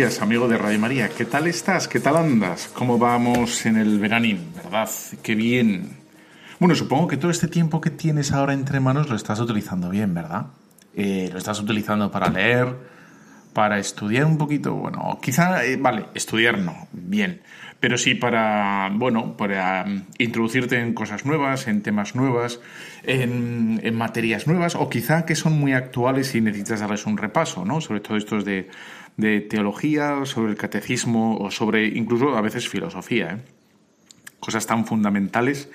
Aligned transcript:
Amigo 0.00 0.48
de 0.48 0.56
Radio 0.56 0.78
María. 0.78 1.10
¿Qué 1.10 1.26
tal 1.26 1.46
estás? 1.46 1.86
¿Qué 1.86 2.00
tal 2.00 2.16
andas? 2.16 2.70
¿Cómo 2.72 2.96
vamos 2.96 3.66
en 3.66 3.76
el 3.76 3.98
veranín? 3.98 4.50
¿Verdad? 4.56 4.88
Qué 5.22 5.34
bien. 5.34 5.98
Bueno, 6.58 6.74
supongo 6.74 7.06
que 7.06 7.18
todo 7.18 7.30
este 7.30 7.48
tiempo 7.48 7.82
que 7.82 7.90
tienes 7.90 8.32
ahora 8.32 8.54
entre 8.54 8.80
manos 8.80 9.10
lo 9.10 9.16
estás 9.16 9.40
utilizando 9.40 9.90
bien, 9.90 10.14
¿verdad? 10.14 10.46
Eh, 10.94 11.28
lo 11.30 11.36
estás 11.36 11.60
utilizando 11.60 12.10
para 12.10 12.30
leer, 12.30 12.74
para 13.60 13.78
estudiar 13.78 14.24
un 14.24 14.38
poquito. 14.38 14.72
Bueno, 14.72 15.18
quizá, 15.20 15.62
eh, 15.66 15.76
vale, 15.76 16.06
estudiar 16.14 16.56
no, 16.56 16.88
bien. 16.92 17.42
Pero 17.78 17.98
sí 17.98 18.14
para, 18.14 18.88
bueno, 18.90 19.36
para 19.36 19.84
mm, 19.84 20.06
introducirte 20.16 20.80
en 20.80 20.94
cosas 20.94 21.26
nuevas, 21.26 21.68
en 21.68 21.82
temas 21.82 22.14
nuevas, 22.14 22.58
en, 23.02 23.94
materias 23.94 24.46
nuevas, 24.46 24.76
o 24.76 24.88
quizá 24.88 25.26
que 25.26 25.34
son 25.34 25.60
muy 25.60 25.74
actuales 25.74 26.34
y 26.34 26.40
necesitas 26.40 26.80
darles 26.80 27.04
un 27.04 27.18
repaso, 27.18 27.66
¿no? 27.66 27.82
Sobre 27.82 28.00
todo 28.00 28.16
estos 28.16 28.46
de 28.46 28.70
de 29.18 29.42
teología, 29.42 30.24
sobre 30.24 30.52
el 30.52 30.56
catecismo 30.56 31.36
o 31.36 31.50
sobre 31.50 31.86
incluso 31.86 32.34
a 32.34 32.40
veces 32.40 32.66
filosofía. 32.66 33.32
¿eh? 33.32 33.38
Cosas 34.40 34.66
tan 34.66 34.86
fundamentales 34.86 35.68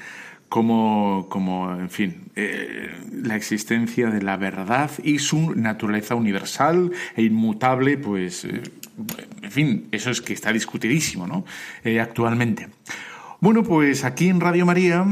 como, 0.49 1.27
como 1.29 1.71
en 1.73 1.89
fin, 1.89 2.25
eh, 2.35 2.91
la 3.11 3.35
existencia 3.35 4.09
de 4.09 4.21
la 4.21 4.37
verdad 4.37 4.91
y 5.03 5.19
su 5.19 5.55
naturaleza 5.55 6.15
universal 6.15 6.91
e 7.15 7.23
inmutable, 7.23 7.97
pues, 7.97 8.45
eh, 8.45 8.61
en 9.41 9.51
fin, 9.51 9.87
eso 9.91 10.11
es 10.11 10.21
que 10.21 10.33
está 10.33 10.53
discutidísimo, 10.53 11.27
¿no? 11.27 11.45
actualmente. 12.01 12.69
Bueno, 13.41 13.63
pues 13.63 14.05
aquí 14.05 14.29
en 14.29 14.39
Radio 14.39 14.65
María 14.65 15.05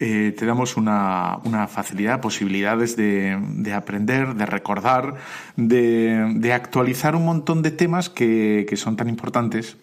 eh, 0.00 0.32
te 0.38 0.46
damos 0.46 0.76
una, 0.76 1.40
una 1.42 1.66
facilidad, 1.66 2.20
posibilidades 2.20 2.94
de, 2.94 3.36
de, 3.56 3.72
aprender, 3.72 4.34
de 4.36 4.46
recordar, 4.46 5.16
de, 5.56 6.34
de, 6.36 6.52
actualizar 6.52 7.16
un 7.16 7.24
montón 7.24 7.62
de 7.62 7.72
temas 7.72 8.08
que, 8.08 8.64
que 8.68 8.76
son 8.76 8.94
tan 8.94 9.08
importantes. 9.08 9.76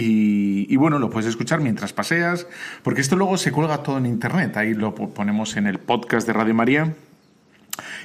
Y, 0.00 0.76
bueno, 0.76 0.98
lo 0.98 1.10
puedes 1.10 1.28
escuchar 1.28 1.60
mientras 1.60 1.92
paseas, 1.92 2.46
porque 2.82 3.00
esto 3.00 3.16
luego 3.16 3.36
se 3.36 3.52
cuelga 3.52 3.82
todo 3.82 3.98
en 3.98 4.06
Internet. 4.06 4.56
Ahí 4.56 4.74
lo 4.74 4.94
ponemos 4.94 5.56
en 5.56 5.66
el 5.66 5.78
podcast 5.78 6.26
de 6.26 6.32
Radio 6.32 6.54
María 6.54 6.94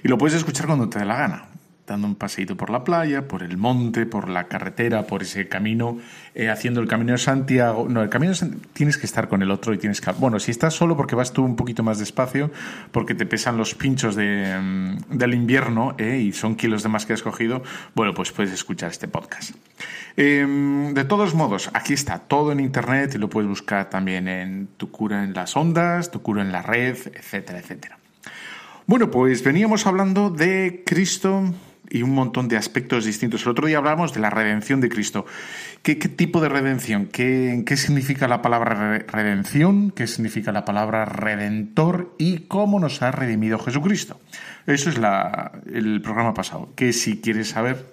y 0.03 0.07
lo 0.07 0.17
puedes 0.17 0.35
escuchar 0.35 0.65
cuando 0.65 0.89
te 0.89 0.99
dé 0.99 1.05
la 1.05 1.17
gana 1.17 1.45
dando 1.93 2.07
un 2.07 2.15
paseíto 2.15 2.57
por 2.57 2.69
la 2.69 2.83
playa, 2.83 3.27
por 3.27 3.43
el 3.43 3.57
monte, 3.57 4.05
por 4.05 4.29
la 4.29 4.45
carretera, 4.45 5.03
por 5.03 5.21
ese 5.21 5.47
camino, 5.47 5.99
eh, 6.33 6.49
haciendo 6.49 6.81
el 6.81 6.87
camino 6.87 7.11
de 7.13 7.19
Santiago. 7.19 7.87
No, 7.87 8.01
el 8.01 8.09
camino 8.09 8.31
de 8.31 8.35
Santiago, 8.35 8.63
tienes 8.73 8.97
que 8.97 9.05
estar 9.05 9.27
con 9.29 9.41
el 9.41 9.51
otro 9.51 9.73
y 9.73 9.77
tienes 9.77 10.01
que... 10.01 10.11
Bueno, 10.13 10.39
si 10.39 10.51
estás 10.51 10.73
solo 10.73 10.97
porque 10.97 11.15
vas 11.15 11.33
tú 11.33 11.43
un 11.43 11.55
poquito 11.55 11.83
más 11.83 11.99
despacio, 11.99 12.51
porque 12.91 13.13
te 13.13 13.25
pesan 13.25 13.57
los 13.57 13.75
pinchos 13.75 14.15
de, 14.15 14.59
mm, 14.59 15.17
del 15.17 15.33
invierno 15.33 15.95
eh, 15.97 16.17
y 16.17 16.33
son 16.33 16.55
kilos 16.55 16.83
de 16.83 16.89
más 16.89 17.05
que 17.05 17.13
has 17.13 17.21
cogido, 17.21 17.63
bueno, 17.95 18.13
pues 18.13 18.31
puedes 18.31 18.51
escuchar 18.51 18.89
este 18.89 19.07
podcast. 19.07 19.51
Eh, 20.17 20.45
de 20.93 21.05
todos 21.05 21.35
modos, 21.35 21.69
aquí 21.73 21.93
está 21.93 22.19
todo 22.19 22.51
en 22.51 22.59
Internet 22.59 23.13
y 23.15 23.17
lo 23.17 23.29
puedes 23.29 23.49
buscar 23.49 23.89
también 23.89 24.27
en 24.27 24.67
Tu 24.77 24.89
cura 24.89 25.23
en 25.23 25.33
las 25.33 25.55
ondas, 25.55 26.11
Tu 26.11 26.21
cura 26.21 26.41
en 26.41 26.51
la 26.51 26.61
red, 26.61 26.97
etcétera, 27.13 27.59
etcétera. 27.59 27.97
Bueno, 28.85 29.09
pues 29.09 29.43
veníamos 29.43 29.87
hablando 29.87 30.29
de 30.29 30.83
Cristo 30.85 31.53
y 31.89 32.01
un 32.01 32.11
montón 32.11 32.47
de 32.47 32.57
aspectos 32.57 33.05
distintos. 33.05 33.43
El 33.43 33.49
otro 33.49 33.67
día 33.67 33.77
hablamos 33.77 34.13
de 34.13 34.19
la 34.19 34.29
redención 34.29 34.81
de 34.81 34.89
Cristo. 34.89 35.25
¿Qué, 35.81 35.95
tipo 35.95 36.41
de 36.41 36.49
redención? 36.49 37.07
¿Qué, 37.07 37.63
¿Qué, 37.65 37.77
significa 37.77 38.27
la 38.27 38.41
palabra 38.41 38.99
redención? 38.99 39.91
¿Qué 39.91 40.07
significa 40.07 40.51
la 40.51 40.65
palabra 40.65 41.05
redentor? 41.05 42.15
¿Y 42.17 42.47
cómo 42.47 42.79
nos 42.79 43.01
ha 43.01 43.11
redimido 43.11 43.59
Jesucristo? 43.59 44.19
Eso 44.65 44.89
es 44.89 44.97
la, 44.97 45.51
el 45.71 46.01
programa 46.01 46.33
pasado. 46.33 46.69
Que 46.75 46.93
si 46.93 47.19
quieres 47.19 47.49
saber, 47.49 47.85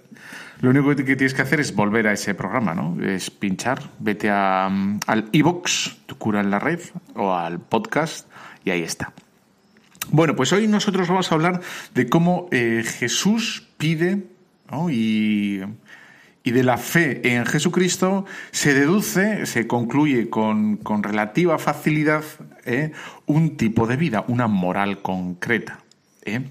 lo 0.61 0.71
único 0.71 0.95
que 0.95 1.17
tienes 1.17 1.35
que 1.35 1.43
hacer 1.43 1.59
es 1.59 1.75
volver 1.75 2.07
a 2.07 2.13
ese 2.13 2.35
programa, 2.35 2.75
¿no? 2.75 2.97
Es 3.03 3.31
pinchar, 3.31 3.83
vete 3.99 4.31
a, 4.31 4.67
al 5.07 5.29
iBox, 5.33 5.99
tu 6.07 6.17
cura 6.17 6.41
en 6.41 6.51
la 6.51 6.59
red, 6.59 6.81
o 7.15 7.35
al 7.35 7.61
podcast, 7.61 8.29
y 8.65 8.71
ahí 8.71 8.83
está. 8.83 9.13
Bueno, 10.11 10.37
pues 10.37 10.53
hoy 10.53 10.69
nosotros 10.69 11.09
vamos 11.09 11.31
a 11.31 11.35
hablar 11.35 11.61
de 11.95 12.09
cómo 12.09 12.49
eh, 12.51 12.83
Jesús 12.85 13.70
pide 13.81 14.19
y, 14.91 15.61
y, 16.45 16.51
de 16.53 16.63
la 16.63 16.77
fe 16.77 17.35
en 17.35 17.47
Jesucristo 17.47 18.27
se 18.53 18.75
deduce, 18.75 19.47
se 19.47 19.67
concluye 19.67 20.31
con, 20.31 20.77
con 20.77 21.03
relativa 21.03 21.59
facilidad 21.59 22.23
¿eh? 22.65 22.93
un 23.27 23.57
tipo 23.57 23.89
de 23.89 23.97
vida, 23.97 24.25
una 24.29 24.47
moral 24.47 25.03
concreta. 25.03 25.81
¿eh? 26.25 26.43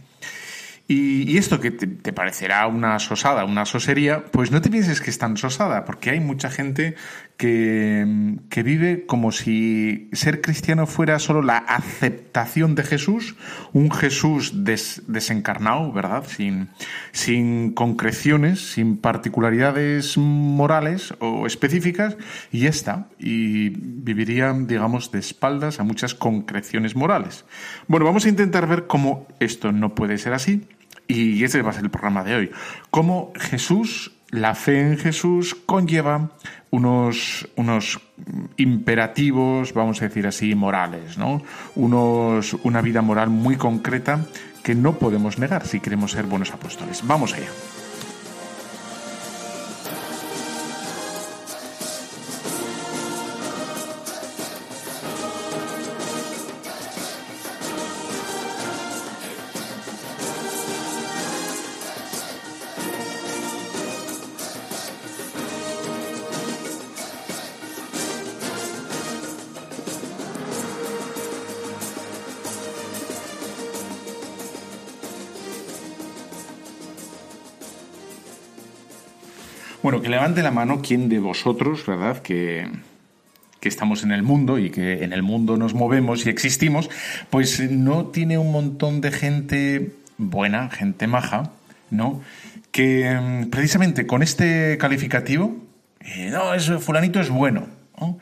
Y, 0.87 1.31
y, 1.31 1.37
esto 1.37 1.61
que 1.61 1.71
te, 1.71 2.11
parecerá 2.11 2.65
una 2.67 2.99
sosada, 2.99 3.45
una 3.45 3.65
sosería, 3.65 4.25
pues 4.25 4.51
no 4.51 4.59
te 4.59 4.69
pienses 4.69 4.99
que 4.99 5.11
es 5.11 5.19
tan 5.19 5.37
sosada, 5.37 5.85
porque 5.85 6.09
hay 6.09 6.19
mucha 6.19 6.49
gente 6.49 6.95
que, 7.39 8.35
que, 8.49 8.63
vive 8.63 9.05
como 9.05 9.31
si 9.31 10.09
ser 10.11 10.41
cristiano 10.41 10.85
fuera 10.85 11.19
solo 11.19 11.41
la 11.41 11.55
aceptación 11.55 12.75
de 12.75 12.83
Jesús, 12.83 13.37
un 13.71 13.91
Jesús 13.91 14.65
des, 14.65 15.03
desencarnado, 15.07 15.93
¿verdad? 15.93 16.25
Sin, 16.27 16.67
sin 17.13 17.71
concreciones, 17.71 18.73
sin 18.73 18.97
particularidades 18.97 20.17
morales 20.17 21.13
o 21.19 21.47
específicas, 21.47 22.17
y 22.51 22.65
está. 22.65 23.07
Y 23.17 23.69
vivirían, 23.69 24.67
digamos, 24.67 25.09
de 25.13 25.19
espaldas 25.19 25.79
a 25.79 25.83
muchas 25.83 26.13
concreciones 26.13 26.93
morales. 26.97 27.45
Bueno, 27.87 28.05
vamos 28.05 28.25
a 28.25 28.29
intentar 28.29 28.67
ver 28.67 28.85
cómo 28.85 29.27
esto 29.39 29.71
no 29.71 29.95
puede 29.95 30.17
ser 30.17 30.33
así 30.33 30.67
y 31.07 31.41
ese 31.45 31.61
va 31.61 31.69
a 31.69 31.73
ser 31.73 31.85
el 31.85 31.89
programa 31.89 32.25
de 32.25 32.35
hoy. 32.35 32.51
Cómo 32.91 33.31
Jesús, 33.35 34.11
la 34.31 34.55
fe 34.55 34.79
en 34.79 34.97
Jesús, 34.97 35.55
conlleva 35.65 36.31
unos, 36.69 37.47
unos 37.55 37.99
imperativos, 38.57 39.73
vamos 39.73 40.01
a 40.01 40.07
decir 40.07 40.27
así, 40.27 40.55
morales, 40.55 41.17
¿no? 41.17 41.41
Unos, 41.75 42.53
una 42.63 42.81
vida 42.81 43.01
moral 43.01 43.29
muy 43.29 43.55
concreta 43.55 44.25
que 44.63 44.75
no 44.75 44.99
podemos 44.99 45.39
negar 45.39 45.65
si 45.65 45.79
queremos 45.79 46.11
ser 46.11 46.25
buenos 46.25 46.51
apóstoles. 46.51 47.01
Vamos 47.05 47.33
allá. 47.33 47.49
Bueno, 79.89 80.03
que 80.03 80.09
levante 80.09 80.43
la 80.43 80.51
mano 80.51 80.83
quien 80.83 81.09
de 81.09 81.17
vosotros, 81.17 81.83
¿verdad? 81.87 82.21
Que, 82.21 82.69
que 83.59 83.67
estamos 83.67 84.03
en 84.03 84.11
el 84.11 84.21
mundo 84.21 84.59
y 84.59 84.69
que 84.69 85.03
en 85.03 85.13
el 85.13 85.23
mundo 85.23 85.57
nos 85.57 85.73
movemos 85.73 86.27
y 86.27 86.29
existimos, 86.29 86.91
pues 87.31 87.59
no 87.71 88.05
tiene 88.05 88.37
un 88.37 88.51
montón 88.51 89.01
de 89.01 89.11
gente 89.11 89.93
buena, 90.19 90.69
gente 90.69 91.07
maja, 91.07 91.53
¿no? 91.89 92.21
Que 92.69 93.47
precisamente 93.49 94.05
con 94.05 94.21
este 94.21 94.77
calificativo, 94.77 95.57
eh, 96.01 96.29
no, 96.31 96.53
eso 96.53 96.79
fulanito 96.79 97.19
es 97.19 97.31
bueno, 97.31 97.65
¿no? 97.99 98.19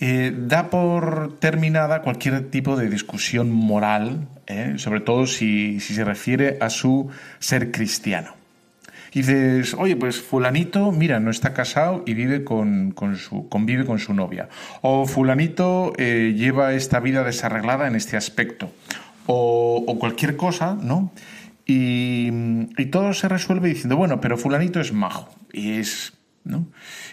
Eh, 0.00 0.34
da 0.36 0.68
por 0.68 1.38
terminada 1.38 2.02
cualquier 2.02 2.50
tipo 2.50 2.74
de 2.74 2.90
discusión 2.90 3.52
moral, 3.52 4.26
¿eh? 4.48 4.74
sobre 4.78 4.98
todo 4.98 5.28
si, 5.28 5.78
si 5.78 5.94
se 5.94 6.02
refiere 6.02 6.58
a 6.60 6.70
su 6.70 7.08
ser 7.38 7.70
cristiano. 7.70 8.34
Y 9.14 9.20
dices, 9.20 9.74
oye, 9.74 9.94
pues 9.94 10.20
fulanito, 10.20 10.90
mira, 10.90 11.20
no 11.20 11.30
está 11.30 11.54
casado 11.54 12.02
y 12.04 12.14
vive 12.14 12.42
con, 12.42 12.90
con 12.90 13.16
su, 13.16 13.48
convive 13.48 13.84
con 13.84 14.00
su 14.00 14.12
novia. 14.12 14.48
O 14.82 15.06
fulanito 15.06 15.92
eh, 15.98 16.34
lleva 16.36 16.74
esta 16.74 16.98
vida 16.98 17.22
desarreglada 17.22 17.86
en 17.86 17.94
este 17.94 18.16
aspecto. 18.16 18.72
o, 19.26 19.96
cualquier 20.00 20.36
cosa, 20.36 20.76
¿no? 20.82 21.12
Y, 21.66 22.30
todo 22.90 23.14
se 23.14 23.28
resuelve 23.28 23.68
diciendo, 23.68 23.96
bueno, 23.96 24.20
pero 24.20 24.36
fulanito 24.36 24.80
es 24.80 24.92
majo 24.92 25.34
y 25.52 25.78
es, 25.78 26.12
¿no? 26.44 26.66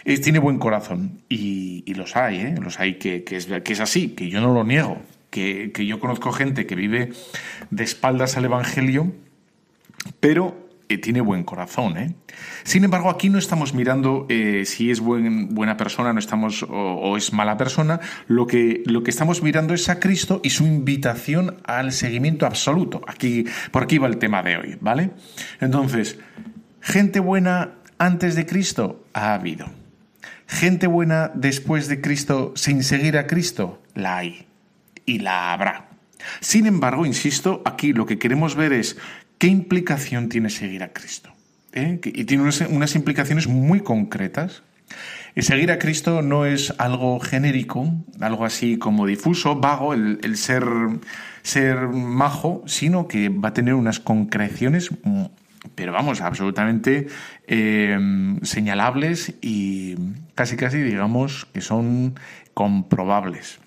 tiene 0.04 0.38
buen 0.38 0.58
corazón. 0.58 1.22
Y, 1.28 1.94
los 1.94 2.16
hay, 2.16 2.36
¿eh? 2.40 2.54
Los 2.60 2.80
hay 2.80 2.94
que, 2.94 3.24
es, 3.30 3.46
que 3.46 3.72
es 3.72 3.80
así, 3.80 4.08
que 4.08 4.28
yo 4.28 4.40
no 4.40 4.52
lo 4.52 4.64
niego, 4.64 5.00
que, 5.30 5.72
que 5.72 5.86
yo 5.86 6.00
conozco 6.00 6.32
gente 6.32 6.66
que 6.66 6.74
vive 6.74 7.12
de 7.70 7.84
espaldas 7.84 8.36
al 8.36 8.44
Evangelio, 8.44 9.12
pero 10.20 10.71
tiene 10.98 11.20
buen 11.20 11.44
corazón. 11.44 11.96
¿eh? 11.96 12.14
Sin 12.64 12.84
embargo, 12.84 13.10
aquí 13.10 13.28
no 13.28 13.38
estamos 13.38 13.74
mirando 13.74 14.26
eh, 14.28 14.64
si 14.66 14.90
es 14.90 15.00
buena 15.00 15.76
persona 15.76 16.12
no 16.12 16.18
estamos, 16.18 16.64
o, 16.68 17.16
es 17.16 17.32
mala 17.32 17.56
persona. 17.56 18.00
Lo 18.26 18.46
que, 18.46 18.82
lo 18.86 19.02
que 19.02 19.10
estamos 19.10 19.42
mirando 19.42 19.74
es 19.74 19.88
a 19.88 20.00
Cristo 20.00 20.40
y 20.42 20.50
su 20.50 20.64
invitación 20.64 21.56
al 21.64 21.92
seguimiento 21.92 22.46
absoluto. 22.46 23.02
Aquí, 23.06 23.44
por 23.70 23.84
aquí 23.84 23.98
va 23.98 24.08
el 24.08 24.18
tema 24.18 24.42
de 24.42 24.56
hoy, 24.56 24.78
¿vale? 24.80 25.10
Entonces, 25.60 26.18
gente 26.80 27.20
buena 27.20 27.74
antes 27.98 28.34
de 28.34 28.46
Cristo 28.46 29.04
ha 29.12 29.34
habido. 29.34 29.66
Gente 30.46 30.86
buena 30.86 31.30
después 31.34 31.88
de 31.88 32.00
Cristo 32.00 32.52
sin 32.56 32.82
seguir 32.82 33.16
a 33.16 33.26
Cristo 33.26 33.82
la 33.94 34.18
hay 34.18 34.46
y 35.06 35.20
la 35.20 35.52
habrá. 35.52 35.88
Sin 36.40 36.66
embargo, 36.66 37.06
insisto, 37.06 37.62
aquí 37.64 37.92
lo 37.92 38.06
que 38.06 38.18
queremos 38.18 38.54
ver 38.54 38.72
es 38.72 38.96
¿Qué 39.42 39.48
implicación 39.48 40.28
tiene 40.28 40.50
seguir 40.50 40.84
a 40.84 40.92
Cristo? 40.92 41.32
¿Eh? 41.72 41.98
Y 42.04 42.26
tiene 42.26 42.44
unas, 42.44 42.94
implicaciones 42.94 43.48
muy 43.48 43.80
concretas. 43.80 44.62
Y 45.34 45.42
seguir 45.42 45.72
a 45.72 45.80
Cristo 45.80 46.22
no 46.22 46.46
es 46.46 46.72
algo 46.78 47.18
genérico, 47.18 47.92
algo 48.20 48.44
así 48.44 48.78
como 48.78 49.04
difuso, 49.04 49.56
vago, 49.56 49.94
el, 49.94 50.36
ser, 50.36 50.64
ser 51.42 51.88
majo, 51.88 52.62
sino 52.66 53.08
que 53.08 53.30
va 53.30 53.48
a 53.48 53.52
tener 53.52 53.74
unas 53.74 53.98
concreciones, 53.98 54.90
pero 55.74 55.90
vamos, 55.90 56.20
absolutamente 56.20 57.08
eh, 57.48 57.98
señalables 58.42 59.34
y 59.40 59.96
casi 60.36 60.56
casi 60.56 60.78
digamos 60.78 61.46
que 61.46 61.62
son 61.62 62.14
comprobables. 62.54 63.58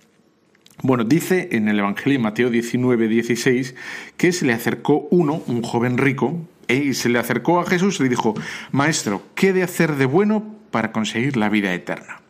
Bueno, 0.82 1.04
dice 1.04 1.50
en 1.52 1.68
el 1.68 1.80
Evangelio 1.80 2.20
Mateo 2.20 2.50
19, 2.50 3.08
16 3.08 3.76
que 4.18 4.32
se 4.32 4.46
le 4.46 4.54
acercó 4.54 5.08
uno, 5.12 5.42
un 5.48 5.62
joven 5.62 5.98
rico, 5.98 6.48
e, 6.68 6.76
y 6.76 6.94
se 6.94 7.10
le 7.10 7.20
acercó 7.20 7.60
a 7.60 7.66
Jesús 7.66 8.00
y 8.00 8.04
le 8.04 8.10
dijo, 8.10 8.34
Maestro, 8.72 9.24
¿qué 9.36 9.50
he 9.50 9.54
de 9.54 9.64
hacer 9.64 9.96
de 9.96 10.06
bueno 10.06 10.56
para 10.72 10.92
conseguir 10.92 11.38
la 11.38 11.50
vida 11.50 11.74
eterna? 11.74 12.22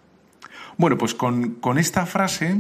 Bueno, 0.78 0.98
pues 0.98 1.16
con, 1.16 1.58
esta 1.78 2.06
frase 2.06 2.58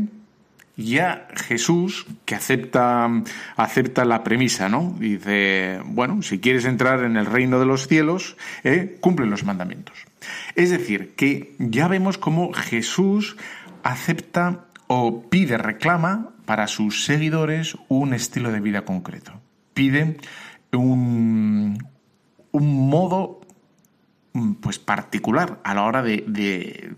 ya 0.78 1.28
Jesús, 1.36 2.06
que 2.26 2.36
acepta, 2.36 3.10
acepta 3.56 4.06
la 4.06 4.24
premisa, 4.24 4.68
¿no? 4.68 4.96
Dice, 5.00 5.80
bueno, 5.86 6.22
si 6.22 6.40
quieres 6.40 6.66
entrar 6.66 7.04
en 7.04 7.16
el 7.18 7.26
reino 7.26 7.60
de 7.60 7.66
los 7.66 7.88
cielos, 7.88 8.36
eh, 8.64 8.98
cumple 9.00 9.26
los 9.26 9.46
mandamientos. 9.46 9.98
Es 10.56 10.72
decir, 10.72 11.14
que 11.16 11.56
ya 11.60 11.88
vemos 11.88 12.18
cómo 12.18 12.52
Jesús 12.54 13.38
acepta 13.84 14.66
o 14.88 15.24
pide, 15.30 15.58
reclama 15.58 16.32
para 16.46 16.68
sus 16.68 17.06
seguidores 17.06 17.78
un 17.88 18.14
estilo 18.14 18.52
de 18.52 18.60
vida 18.60 18.86
concreto. 18.86 19.34
Pide 19.74 20.18
un, 20.72 21.78
un 22.56 22.90
modo 22.90 23.42
mm, 24.34 24.54
pues 24.54 24.80
particular 24.80 25.60
a 25.64 25.74
la 25.74 25.84
hora 25.84 26.02
de, 26.02 26.96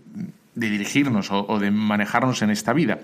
dirigirnos 0.54 1.30
o, 1.30 1.58
de 1.58 1.70
manejarnos 1.70 2.42
en 2.42 2.50
esta 2.50 2.72
vida. 2.72 3.00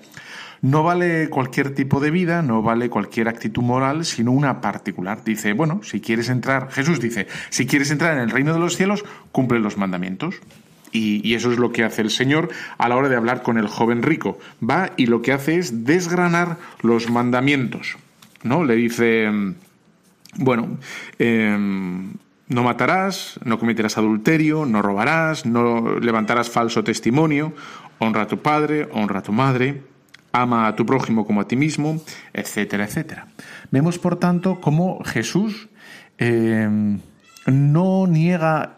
No 0.63 0.83
vale 0.83 1.29
cualquier 1.29 1.75
tipo 1.75 2.01
de 2.01 2.11
vida, 2.11 2.41
no 2.41 2.63
vale 2.63 2.89
cualquier 2.89 3.29
actitud 3.29 3.63
moral, 3.63 4.05
sino 4.05 4.33
una 4.33 4.61
particular. 4.61 5.23
Dice, 5.23 5.53
bueno, 5.53 5.81
si 5.83 6.01
quieres 6.01 6.29
entrar, 6.31 6.71
Jesús 6.71 7.01
dice, 7.01 7.27
si 7.51 7.67
quieres 7.67 7.91
entrar 7.91 8.15
en 8.17 8.23
el 8.23 8.31
reino 8.31 8.55
de 8.55 8.61
los 8.61 8.77
cielos, 8.77 9.05
cumple 9.31 9.59
los 9.59 9.77
mandamientos. 9.77 10.37
Y, 10.97 11.35
eso 11.35 11.51
es 11.51 11.59
lo 11.59 11.73
que 11.73 11.83
hace 11.83 12.03
el 12.03 12.11
Señor 12.11 12.51
a 12.79 12.89
la 12.89 12.95
hora 12.95 13.09
de 13.09 13.17
hablar 13.17 13.43
con 13.43 13.59
el 13.59 13.67
joven 13.67 14.03
rico. 14.03 14.39
Va 14.63 14.93
y 14.97 15.07
lo 15.07 15.23
que 15.23 15.33
hace 15.33 15.59
es 15.59 15.85
desgranar 15.85 16.57
los 16.83 17.11
mandamientos. 17.11 17.97
¿no? 18.45 18.63
Le 18.63 18.77
dice, 18.77 19.29
bueno, 20.37 20.79
em, 21.19 22.13
no 22.47 22.63
matarás, 22.63 23.41
no 23.45 23.59
cometerás 23.59 23.99
adulterio, 23.99 24.67
no 24.67 24.83
robarás, 24.83 25.47
no 25.47 25.99
levantarás 25.99 26.49
falso 26.49 26.85
testimonio, 26.85 27.55
honra 27.99 28.23
a 28.23 28.27
tu 28.29 28.39
padre, 28.39 28.89
honra 28.93 29.19
a 29.19 29.23
tu 29.23 29.33
madre, 29.33 29.83
ama 30.31 30.69
a 30.69 30.77
tu 30.77 30.87
prójimo 30.87 31.27
como 31.27 31.41
a 31.41 31.49
ti 31.49 31.57
mismo, 31.57 32.01
etcétera, 32.33 32.85
etcétera. 32.85 33.27
Vemos, 33.73 33.99
por 33.99 34.17
tanto, 34.17 34.61
cómo 34.61 35.03
Jesús 35.05 35.69
em, 36.19 37.01
no 37.47 38.07
niega 38.07 38.73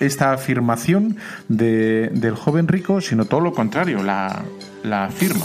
esta 0.00 0.32
afirmación 0.32 1.16
del 1.48 2.34
joven 2.36 2.68
rico, 2.68 3.00
sino 3.00 3.24
todo 3.24 3.40
lo 3.40 3.52
contrario, 3.52 4.02
la, 4.02 4.44
la 4.82 5.04
afirma. 5.04 5.44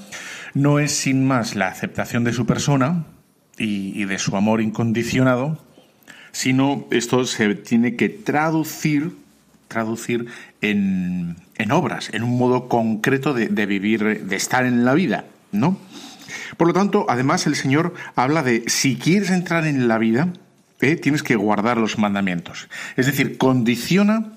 No 0.53 0.79
es 0.79 0.91
sin 0.91 1.25
más 1.25 1.55
la 1.55 1.67
aceptación 1.67 2.23
de 2.23 2.33
su 2.33 2.45
persona 2.45 3.05
y, 3.57 4.05
de 4.05 4.19
su 4.19 4.35
amor 4.35 4.61
incondicionado, 4.61 5.63
sino 6.31 6.87
esto 6.91 7.25
se 7.25 7.55
tiene 7.55 7.95
que 7.95 8.09
traducir, 8.09 9.15
traducir 9.67 10.27
en, 10.61 11.37
obras, 11.71 12.09
en 12.13 12.23
un 12.23 12.37
modo 12.37 12.67
concreto 12.67 13.33
de, 13.33 13.47
de 13.47 13.65
vivir, 13.65 14.25
de 14.25 14.35
estar 14.35 14.65
en 14.65 14.83
la 14.85 14.93
vida, 14.93 15.25
¿no? 15.51 15.77
Por 16.57 16.67
lo 16.67 16.73
tanto, 16.73 17.05
además 17.09 17.47
el 17.47 17.55
Señor 17.55 17.93
habla 18.15 18.43
de 18.43 18.63
si 18.67 18.95
quieres 18.95 19.31
entrar 19.31 19.65
en 19.65 19.87
la 19.87 19.97
vida, 19.97 20.33
eh, 20.81 20.95
tienes 20.95 21.23
que 21.23 21.35
guardar 21.35 21.77
los 21.77 21.97
mandamientos. 21.97 22.67
Es 22.97 23.05
decir, 23.05 23.37
condiciona 23.37 24.33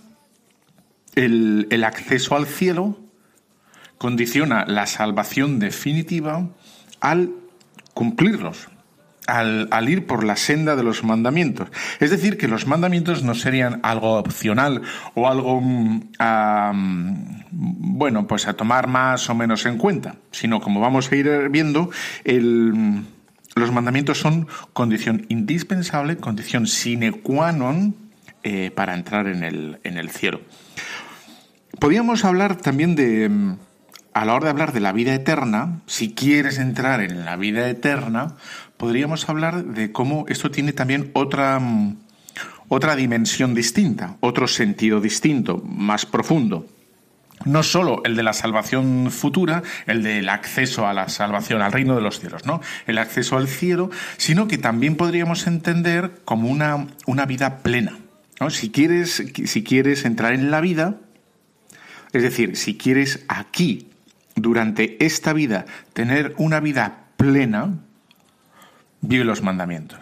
el, 1.14 1.66
el 1.70 1.84
acceso 1.84 2.36
al 2.36 2.46
cielo, 2.46 2.98
condiciona 4.04 4.66
la 4.66 4.84
salvación 4.84 5.58
definitiva 5.58 6.50
al 7.00 7.30
cumplirlos 7.94 8.68
al, 9.26 9.88
ir 9.88 10.06
por 10.06 10.24
la 10.24 10.36
senda 10.36 10.76
de 10.76 10.82
los 10.82 11.04
mandamientos. 11.04 11.68
Es 12.00 12.10
decir, 12.10 12.36
que 12.36 12.46
los 12.46 12.66
mandamientos 12.66 13.22
no 13.22 13.34
serían 13.34 13.80
algo 13.82 14.18
opcional 14.18 14.82
o 15.14 15.26
algo, 15.26 15.62
mm, 15.62 16.10
bueno, 17.50 18.26
pues 18.26 18.46
a 18.46 18.52
tomar 18.52 18.88
más 18.88 19.30
o 19.30 19.34
menos 19.34 19.64
en 19.64 19.78
cuenta, 19.78 20.16
sino 20.32 20.60
como 20.60 20.80
vamos 20.80 21.10
a 21.10 21.16
ir 21.16 21.48
viendo, 21.48 21.88
el, 22.24 23.04
los 23.54 23.72
mandamientos 23.72 24.18
son 24.18 24.46
condición 24.74 25.24
indispensable, 25.30 26.18
condición 26.18 26.66
sine 26.66 27.10
qua 27.10 27.52
non 27.52 27.96
eh, 28.44 28.68
para 28.68 28.92
entrar 28.92 29.28
en 29.28 29.44
el, 29.44 29.80
en 29.82 29.96
el 29.96 30.10
cielo. 30.10 30.42
Podríamos 31.80 32.26
hablar 32.26 32.56
también 32.56 32.94
de, 32.94 33.30
mm, 33.30 33.56
a 34.14 34.24
la 34.24 34.34
hora 34.34 34.44
de 34.44 34.50
hablar 34.50 34.72
de 34.72 34.80
la 34.80 34.92
vida 34.92 35.14
eterna, 35.14 35.80
si 35.86 36.14
quieres 36.14 36.58
entrar 36.58 37.00
en 37.00 37.24
la 37.24 37.36
vida 37.36 37.68
eterna, 37.68 38.36
podríamos 38.76 39.28
hablar 39.28 39.64
de 39.64 39.92
cómo 39.92 40.24
esto 40.28 40.50
tiene 40.50 40.72
también 40.72 41.10
otra, 41.14 41.58
mm, 41.58 41.96
otra 42.68 42.96
dimensión 42.96 43.54
distinta, 43.54 44.16
otro 44.20 44.46
sentido 44.46 45.00
distinto, 45.00 45.58
más 45.64 46.06
profundo 46.06 46.66
no 47.44 47.62
solo 47.62 48.00
el 48.04 48.16
de 48.16 48.22
la 48.22 48.32
salvación 48.32 49.10
futura, 49.10 49.62
el 49.86 50.02
del 50.02 50.28
acceso 50.28 50.86
a 50.86 50.94
la 50.94 51.08
salvación, 51.08 51.62
al 51.62 51.72
reino 51.72 51.94
de 51.94 52.00
los 52.00 52.20
cielos, 52.20 52.46
¿no? 52.46 52.60
El 52.86 52.98
acceso 52.98 53.36
al 53.36 53.48
cielo, 53.48 53.90
sino 54.16 54.48
que 54.48 54.56
también 54.56 54.96
podríamos 54.96 55.46
entender 55.46 56.22
como 56.24 56.48
una, 56.48 56.86
una 57.06 57.26
vida 57.26 57.58
plena. 57.58 57.98
Si, 58.48 58.70
quieres, 58.70 59.22
si 59.44 59.62
quieres 59.62 60.04
entrar 60.04 60.34
en 60.34 60.50
la 60.50 60.60
vida, 60.60 60.96
es 62.12 62.22
decir, 62.22 62.56
si 62.56 62.76
quieres 62.76 63.24
aquí, 63.28 63.88
durante 64.34 65.04
esta 65.04 65.32
vida, 65.32 65.64
tener 65.92 66.34
una 66.38 66.60
vida 66.60 67.06
plena, 67.16 67.78
vive 69.00 69.24
los 69.24 69.42
mandamientos 69.42 70.00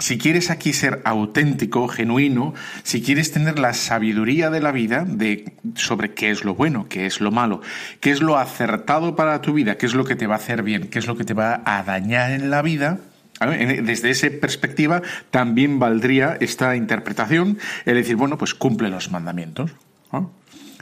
si 0.00 0.18
quieres 0.18 0.50
aquí 0.50 0.72
ser 0.72 1.02
auténtico, 1.04 1.86
genuino, 1.86 2.54
si 2.82 3.02
quieres 3.02 3.32
tener 3.32 3.58
la 3.58 3.74
sabiduría 3.74 4.50
de 4.50 4.60
la 4.60 4.72
vida 4.72 5.04
de 5.06 5.52
sobre 5.76 6.14
qué 6.14 6.30
es 6.30 6.44
lo 6.44 6.54
bueno, 6.54 6.86
qué 6.88 7.06
es 7.06 7.20
lo 7.20 7.30
malo, 7.30 7.60
qué 8.00 8.10
es 8.10 8.20
lo 8.20 8.38
acertado 8.38 9.14
para 9.14 9.40
tu 9.42 9.52
vida, 9.52 9.76
qué 9.76 9.86
es 9.86 9.94
lo 9.94 10.04
que 10.04 10.16
te 10.16 10.26
va 10.26 10.34
a 10.34 10.38
hacer 10.38 10.62
bien, 10.62 10.88
qué 10.88 10.98
es 10.98 11.06
lo 11.06 11.16
que 11.16 11.24
te 11.24 11.34
va 11.34 11.62
a 11.64 11.82
dañar 11.82 12.32
en 12.32 12.50
la 12.50 12.62
vida, 12.62 12.98
desde 13.40 14.10
esa 14.10 14.28
perspectiva 14.40 15.02
también 15.30 15.78
valdría 15.78 16.36
esta 16.40 16.76
interpretación, 16.76 17.58
el 17.84 17.94
decir, 17.94 18.16
bueno, 18.16 18.36
pues 18.36 18.54
cumple 18.54 18.88
los 18.88 19.10
mandamientos. 19.10 19.70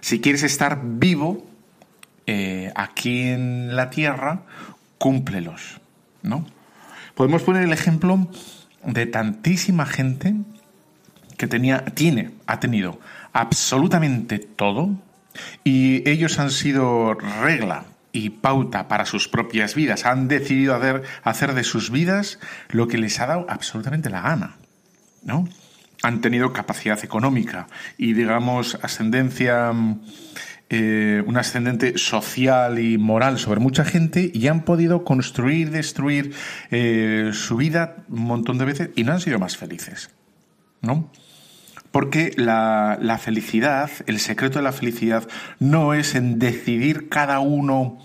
Si 0.01 0.21
quieres 0.21 0.45
estar 0.45 0.81
vivo 0.83 1.48
eh, 2.31 2.71
aquí 2.75 3.23
en 3.23 3.75
la 3.75 3.89
tierra, 3.89 4.43
cúmplelos, 4.99 5.81
¿no? 6.23 6.45
Podemos 7.15 7.43
poner 7.43 7.63
el 7.63 7.73
ejemplo 7.73 8.29
de 8.85 9.07
tantísima 9.07 9.87
gente 9.87 10.35
que 11.39 11.47
tenía, 11.47 11.87
tiene, 11.87 12.33
ha 12.47 12.61
tenido 12.61 13.01
absolutamente 13.33 14.39
todo 14.39 14.91
y 15.65 16.07
ellos 16.07 16.39
han 16.39 16.51
sido 16.51 17.15
regla 17.15 17.87
y 18.13 18.29
pauta 18.29 18.89
para 18.89 19.07
sus 19.07 19.27
propias 19.27 19.75
vidas. 19.75 20.05
Han 20.05 20.29
decidido 20.29 20.75
hacer, 20.75 21.05
hacer 21.23 21.55
de 21.55 21.65
sus 21.65 21.91
vidas 21.91 22.39
lo 22.69 22.89
que 22.89 22.99
les 22.99 23.21
ha 23.21 23.27
dado 23.27 23.47
absolutamente 23.49 24.11
la 24.11 24.21
gana, 24.21 24.57
¿no? 25.23 25.49
Han 26.03 26.21
tenido 26.21 26.53
capacidad 26.53 27.03
económica 27.03 27.69
y, 27.97 28.13
digamos, 28.13 28.79
ascendencia 28.83 29.73
eh, 30.71 31.23
un 31.27 31.39
ascendente 31.39 31.97
social 31.97 32.79
y 32.79 32.99
moral 32.99 33.39
sobre 33.39 33.59
mucha 33.59 33.87
gente 33.87 34.31
y 34.35 34.49
han 34.49 34.65
podido 34.65 35.03
construir, 35.03 35.71
destruir 35.71 36.35
eh, 36.71 37.31
su 37.33 37.57
vida 37.57 38.05
un 38.11 38.25
montón 38.25 38.59
de 38.59 38.67
veces 38.67 38.91
y 38.95 39.05
no 39.05 39.13
han 39.13 39.21
sido 39.21 39.39
más 39.39 39.57
felices. 39.57 40.11
¿No? 40.83 41.11
Porque 41.91 42.33
la, 42.37 42.99
la, 43.01 43.17
felicidad, 43.17 43.91
el 44.07 44.21
secreto 44.21 44.59
de 44.59 44.63
la 44.63 44.73
felicidad, 44.73 45.27
no 45.59 45.95
es 45.95 46.15
en 46.15 46.39
decidir 46.39 47.09
cada 47.09 47.41
uno 47.41 47.99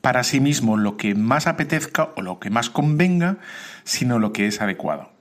para 0.00 0.24
sí 0.24 0.40
mismo 0.40 0.76
lo 0.76 0.96
que 0.96 1.14
más 1.14 1.46
apetezca 1.46 2.10
o 2.16 2.22
lo 2.22 2.40
que 2.40 2.50
más 2.50 2.70
convenga, 2.70 3.38
sino 3.84 4.18
lo 4.18 4.32
que 4.32 4.46
es 4.48 4.60
adecuado. 4.60 5.12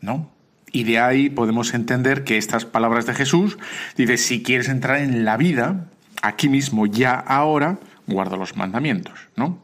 ¿No? 0.00 0.30
Y 0.70 0.84
de 0.84 1.00
ahí 1.00 1.30
podemos 1.30 1.74
entender 1.74 2.24
que 2.24 2.36
estas 2.36 2.64
palabras 2.64 3.06
de 3.06 3.14
Jesús 3.14 3.58
dice, 3.96 4.16
si 4.16 4.42
quieres 4.42 4.68
entrar 4.68 4.98
en 4.98 5.24
la 5.24 5.36
vida, 5.36 5.88
aquí 6.22 6.48
mismo, 6.48 6.86
ya 6.86 7.14
ahora, 7.14 7.78
guardo 8.06 8.36
los 8.36 8.56
mandamientos, 8.56 9.18
¿no? 9.36 9.62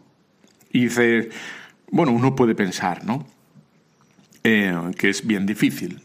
Y 0.71 0.85
dice, 0.85 1.31
bueno, 1.91 2.13
uno 2.13 2.35
puede 2.35 2.55
pensar, 2.55 3.05
¿no? 3.05 3.27
Eh, 4.43 4.75
que 4.99 5.09
es 5.09 5.27
bien 5.27 5.47
difícil. 5.47 6.01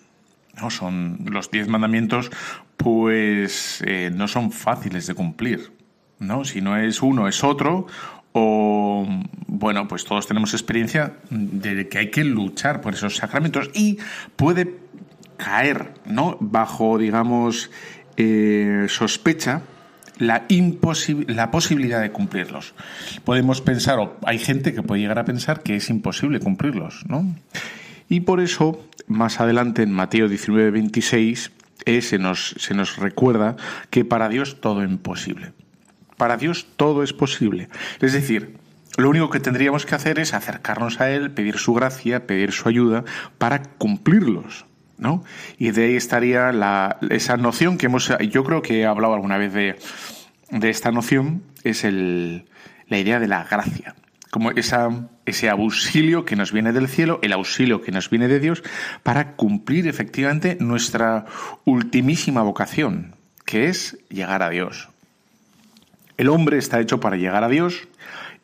¿no? 0.61 0.69
Son 0.69 1.19
los 1.25 1.51
diez 1.51 1.67
mandamientos, 1.67 2.31
pues 2.77 3.83
eh, 3.85 4.11
no 4.13 4.27
son 4.27 4.51
fáciles 4.51 5.07
de 5.07 5.13
cumplir, 5.13 5.71
¿no? 6.19 6.45
Si 6.45 6.61
no 6.61 6.77
es 6.77 7.01
uno, 7.01 7.27
es 7.27 7.43
otro, 7.43 7.87
o 8.31 9.07
bueno, 9.47 9.87
pues 9.87 10.05
todos 10.05 10.27
tenemos 10.27 10.53
experiencia 10.53 11.17
de 11.29 11.87
que 11.89 11.97
hay 11.97 12.11
que 12.11 12.23
luchar 12.23 12.81
por 12.81 12.93
esos 12.93 13.15
sacramentos 13.15 13.69
y 13.73 13.97
puede 14.35 14.75
caer, 15.37 15.93
¿no? 16.05 16.37
Bajo, 16.39 16.97
digamos, 16.97 17.71
eh, 18.17 18.85
sospecha 18.89 19.61
la, 20.19 20.45
la 21.27 21.51
posibilidad 21.51 22.01
de 22.01 22.11
cumplirlos. 22.11 22.75
Podemos 23.23 23.61
pensar, 23.61 23.97
o 23.99 24.17
hay 24.25 24.37
gente 24.37 24.73
que 24.73 24.83
puede 24.83 25.01
llegar 25.01 25.17
a 25.17 25.25
pensar 25.25 25.63
que 25.63 25.75
es 25.75 25.89
imposible 25.89 26.39
cumplirlos, 26.39 27.05
¿no? 27.07 27.25
Y 28.09 28.21
por 28.21 28.41
eso, 28.41 28.85
más 29.07 29.39
adelante 29.39 29.83
en 29.83 29.91
Mateo 29.91 30.27
19, 30.27 30.71
26, 30.71 31.51
eh, 31.85 32.01
se, 32.01 32.19
nos, 32.19 32.55
se 32.57 32.73
nos 32.73 32.97
recuerda 32.97 33.55
que 33.89 34.03
para 34.03 34.29
Dios 34.29 34.59
todo 34.61 34.83
es 34.83 34.89
imposible. 34.89 35.53
Para 36.17 36.37
Dios 36.37 36.67
todo 36.75 37.03
es 37.03 37.13
posible. 37.13 37.69
Es 38.01 38.13
decir, 38.13 38.57
lo 38.97 39.09
único 39.09 39.29
que 39.29 39.39
tendríamos 39.39 39.85
que 39.85 39.95
hacer 39.95 40.19
es 40.19 40.33
acercarnos 40.33 40.99
a 40.99 41.09
Él, 41.09 41.31
pedir 41.31 41.57
su 41.57 41.73
gracia, 41.73 42.27
pedir 42.27 42.51
su 42.51 42.67
ayuda 42.67 43.05
para 43.37 43.63
cumplirlos. 43.63 44.65
¿No? 44.99 45.23
Y 45.57 45.71
de 45.71 45.85
ahí 45.85 45.95
estaría 45.95 46.51
esa 47.09 47.37
noción 47.37 47.77
que 47.77 47.87
hemos, 47.87 48.11
yo 48.29 48.43
creo 48.43 48.61
que 48.61 48.81
he 48.81 48.85
hablado 48.85 49.13
alguna 49.13 49.37
vez 49.37 49.53
de, 49.53 49.75
esta 50.69 50.91
noción, 50.91 51.43
es 51.63 51.83
la 51.83 52.97
idea 52.97 53.19
de 53.19 53.27
la 53.27 53.43
gracia, 53.45 53.95
como 54.29 54.51
ese 54.51 55.49
auxilio 55.49 56.25
que 56.25 56.35
nos 56.35 56.51
viene 56.51 56.71
del 56.73 56.87
cielo, 56.87 57.19
el 57.21 57.33
auxilio 57.33 57.81
que 57.81 57.91
nos 57.91 58.09
viene 58.09 58.27
de 58.27 58.39
Dios, 58.39 58.63
para 59.03 59.33
cumplir 59.33 59.87
efectivamente 59.87 60.57
nuestra 60.59 61.25
ultimísima 61.65 62.43
vocación, 62.43 63.15
que 63.45 63.67
es 63.67 63.97
llegar 64.09 64.43
a 64.43 64.49
Dios. 64.49 64.89
El 66.17 66.29
hombre 66.29 66.57
está 66.57 66.79
hecho 66.81 66.99
para 66.99 67.15
llegar 67.15 67.43
a 67.43 67.49
Dios 67.49 67.87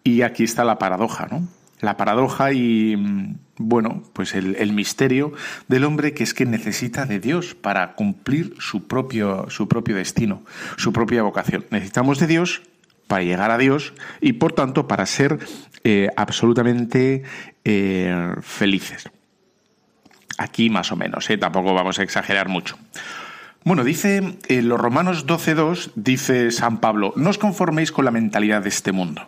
y 0.04 0.22
aquí 0.22 0.44
está 0.44 0.64
la 0.64 0.80
paradoja, 0.80 1.28
¿no? 1.30 1.48
La 1.82 1.98
paradoja 1.98 2.54
y, 2.54 2.96
bueno, 3.58 4.04
pues 4.14 4.36
el, 4.36 4.74
misterio 4.74 5.32
del 5.68 5.86
hombre 5.86 6.14
que 6.14 6.24
es 6.24 6.34
que 6.34 6.46
necesita 6.46 7.06
de 7.06 7.20
Dios 7.20 7.56
para 7.56 7.94
cumplir 7.94 8.56
su 8.60 8.88
propio, 8.88 9.50
su 9.50 9.68
propio 9.68 9.96
destino, 9.96 10.44
su 10.78 10.92
propia 10.92 11.24
vocación. 11.24 11.66
Necesitamos 11.70 12.20
de 12.20 12.28
Dios 12.28 12.64
para 13.08 13.24
llegar 13.24 13.52
a 13.52 13.58
Dios 13.58 13.94
y 14.20 14.34
por 14.34 14.54
tanto 14.54 14.88
para 14.88 15.06
ser 15.06 15.40
eh, 15.84 16.10
absolutamente 16.18 17.24
eh, 17.64 18.34
felices. 18.42 19.10
Aquí 20.38 20.70
más 20.70 20.92
o 20.92 20.98
menos, 20.98 21.30
¿eh? 21.30 21.38
tampoco 21.38 21.74
vamos 21.74 22.00
a 22.00 22.04
exagerar 22.04 22.50
mucho. 22.50 22.78
Bueno, 23.64 23.84
dice 23.86 24.38
en 24.48 24.70
los 24.70 24.80
Romanos 24.80 25.26
12.2, 25.26 25.92
dice 25.96 26.52
San 26.52 26.80
Pablo, 26.80 27.14
no 27.16 27.30
os 27.30 27.38
conforméis 27.38 27.92
con 27.92 28.04
la 28.04 28.12
mentalidad 28.12 28.62
de 28.62 28.70
este 28.70 28.92
mundo. 28.92 29.26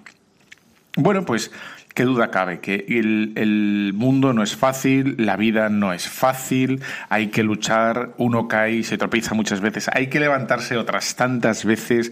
Bueno, 0.98 1.26
pues 1.26 1.52
qué 1.98 2.04
duda 2.04 2.30
cabe 2.30 2.60
que 2.60 2.86
el, 2.90 3.92
mundo 3.96 4.32
no 4.32 4.44
es 4.44 4.56
fácil, 4.56 5.16
la 5.18 5.36
vida 5.36 5.68
no 5.70 5.94
es 5.94 6.08
fácil, 6.08 6.84
hay 7.10 7.30
que 7.30 7.42
luchar, 7.42 8.14
uno 8.20 8.48
cae 8.48 8.74
y 8.74 8.84
se 8.84 9.00
tropieza 9.00 9.34
muchas 9.34 9.62
veces, 9.62 9.90
hay 9.92 10.06
que 10.06 10.20
levantarse 10.20 10.78
otras 10.78 11.16
tantas 11.16 11.66
veces 11.66 12.12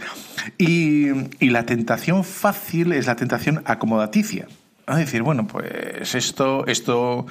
y, 0.57 1.09
la 1.39 1.67
tentación 1.67 2.23
fácil 2.23 2.93
es 2.93 3.05
la 3.05 3.15
tentación 3.15 3.61
acomodaticia. 3.65 4.47
Es 4.87 4.95
decir, 4.97 5.21
bueno, 5.21 5.45
pues 5.45 6.15
esto, 6.15 6.65
esto, 6.65 7.27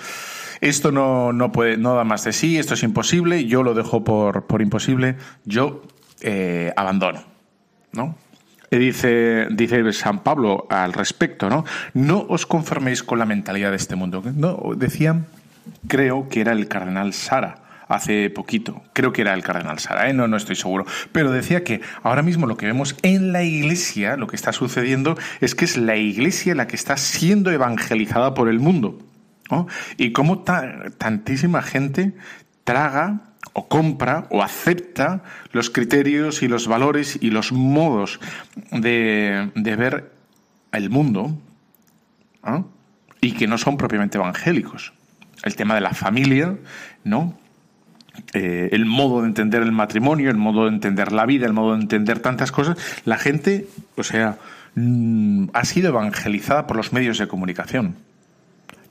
esto 0.60 0.92
no, 0.92 1.32
no, 1.32 1.50
puede, 1.50 1.76
no 1.76 1.96
da 1.96 2.04
más 2.04 2.22
de 2.22 2.32
sí, 2.32 2.56
esto 2.56 2.74
es 2.74 2.84
imposible, 2.84 3.46
yo 3.46 3.64
lo 3.64 3.74
dejo 3.74 4.04
por, 4.04 4.46
por 4.46 4.62
imposible, 4.62 5.16
yo 5.44 5.82
eh, 6.20 6.72
abandono, 6.76 7.24
¿no? 7.90 8.16
Dice, 8.78 9.48
dice 9.50 9.92
San 9.92 10.22
Pablo 10.22 10.66
al 10.70 10.92
respecto, 10.92 11.48
¿no? 11.48 11.64
No 11.92 12.26
os 12.28 12.46
conforméis 12.46 13.02
con 13.02 13.18
la 13.18 13.26
mentalidad 13.26 13.70
de 13.70 13.76
este 13.76 13.96
mundo. 13.96 14.22
No, 14.34 14.72
decía, 14.76 15.24
creo 15.86 16.28
que 16.28 16.40
era 16.40 16.52
el 16.52 16.68
cardenal 16.68 17.12
Sara 17.12 17.64
hace 17.88 18.30
poquito. 18.30 18.82
Creo 18.92 19.12
que 19.12 19.22
era 19.22 19.34
el 19.34 19.42
cardenal 19.42 19.78
Sara, 19.78 20.08
¿eh? 20.08 20.14
no, 20.14 20.28
no 20.28 20.36
estoy 20.36 20.56
seguro. 20.56 20.86
Pero 21.12 21.30
decía 21.30 21.64
que 21.64 21.80
ahora 22.02 22.22
mismo 22.22 22.46
lo 22.46 22.56
que 22.56 22.66
vemos 22.66 22.96
en 23.02 23.32
la 23.32 23.42
iglesia, 23.42 24.16
lo 24.16 24.26
que 24.26 24.36
está 24.36 24.52
sucediendo, 24.52 25.16
es 25.40 25.54
que 25.54 25.64
es 25.64 25.76
la 25.76 25.96
iglesia 25.96 26.54
la 26.54 26.66
que 26.66 26.76
está 26.76 26.96
siendo 26.96 27.50
evangelizada 27.50 28.34
por 28.34 28.48
el 28.48 28.60
mundo. 28.60 28.98
Y 29.96 30.12
cómo 30.12 30.42
tantísima 30.42 31.62
gente 31.62 32.14
traga 32.64 33.20
o 33.52 33.68
compra 33.68 34.26
o 34.30 34.42
acepta 34.42 35.22
los 35.52 35.70
criterios 35.70 36.42
y 36.42 36.48
los 36.48 36.66
valores 36.66 37.18
y 37.20 37.30
los 37.30 37.52
modos 37.52 38.20
de, 38.70 39.50
ver 39.54 40.12
el 40.72 40.90
mundo 40.90 41.36
y 43.20 43.32
que 43.32 43.46
no 43.46 43.58
son 43.58 43.76
propiamente 43.76 44.18
evangélicos. 44.18 44.92
El 45.42 45.56
tema 45.56 45.74
de 45.74 45.80
la 45.80 45.92
familia, 45.92 46.56
¿no? 47.04 47.38
Eh, 48.32 48.68
el 48.72 48.86
modo 48.86 49.22
de 49.22 49.28
entender 49.28 49.62
el 49.62 49.72
matrimonio, 49.72 50.30
el 50.30 50.36
modo 50.36 50.64
de 50.64 50.70
entender 50.70 51.12
la 51.12 51.26
vida, 51.26 51.46
el 51.46 51.52
modo 51.52 51.74
de 51.74 51.82
entender 51.82 52.20
tantas 52.20 52.52
cosas, 52.52 52.78
la 53.04 53.18
gente, 53.18 53.66
o 53.96 54.02
sea, 54.02 54.38
mm, 54.74 55.46
ha 55.52 55.64
sido 55.64 55.88
evangelizada 55.88 56.66
por 56.66 56.76
los 56.76 56.92
medios 56.92 57.18
de 57.18 57.28
comunicación 57.28 57.96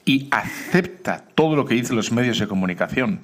y 0.05 0.27
acepta 0.31 1.23
todo 1.35 1.55
lo 1.55 1.65
que 1.65 1.75
dicen 1.75 1.95
los 1.95 2.11
medios 2.11 2.39
de 2.39 2.47
comunicación. 2.47 3.21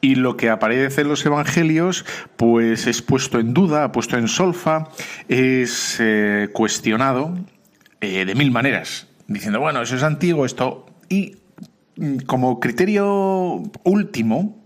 Y 0.00 0.14
lo 0.14 0.36
que 0.36 0.48
aparece 0.48 1.02
en 1.02 1.08
los 1.08 1.24
evangelios, 1.26 2.04
pues 2.36 2.86
es 2.86 3.02
puesto 3.02 3.38
en 3.38 3.52
duda, 3.52 3.92
puesto 3.92 4.16
en 4.16 4.28
solfa, 4.28 4.88
es 5.28 5.98
eh, 6.00 6.48
cuestionado 6.52 7.34
eh, 8.00 8.24
de 8.24 8.34
mil 8.34 8.50
maneras, 8.50 9.08
diciendo, 9.26 9.60
bueno, 9.60 9.82
eso 9.82 9.96
es 9.96 10.02
antiguo, 10.02 10.46
esto. 10.46 10.86
Y 11.08 11.36
mm, 11.96 12.18
como 12.20 12.60
criterio 12.60 13.62
último, 13.84 14.60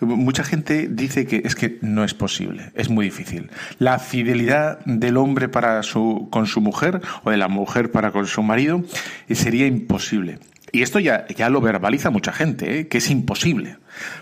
Mucha 0.00 0.44
gente 0.44 0.88
dice 0.90 1.26
que 1.26 1.42
es 1.44 1.54
que 1.54 1.78
no 1.80 2.04
es 2.04 2.14
posible, 2.14 2.72
es 2.74 2.90
muy 2.90 3.06
difícil. 3.06 3.50
La 3.78 3.98
fidelidad 3.98 4.80
del 4.84 5.16
hombre 5.16 5.48
para 5.48 5.82
su, 5.82 6.28
con 6.30 6.46
su 6.46 6.60
mujer 6.60 7.00
o 7.22 7.30
de 7.30 7.36
la 7.36 7.48
mujer 7.48 7.90
para 7.90 8.10
con 8.10 8.26
su 8.26 8.42
marido 8.42 8.82
eh, 9.28 9.34
sería 9.34 9.66
imposible. 9.66 10.38
Y 10.74 10.82
esto 10.82 10.98
ya, 10.98 11.24
ya 11.28 11.50
lo 11.50 11.60
verbaliza 11.60 12.10
mucha 12.10 12.32
gente, 12.32 12.80
¿eh? 12.80 12.88
que 12.88 12.98
es 12.98 13.08
imposible. 13.08 13.76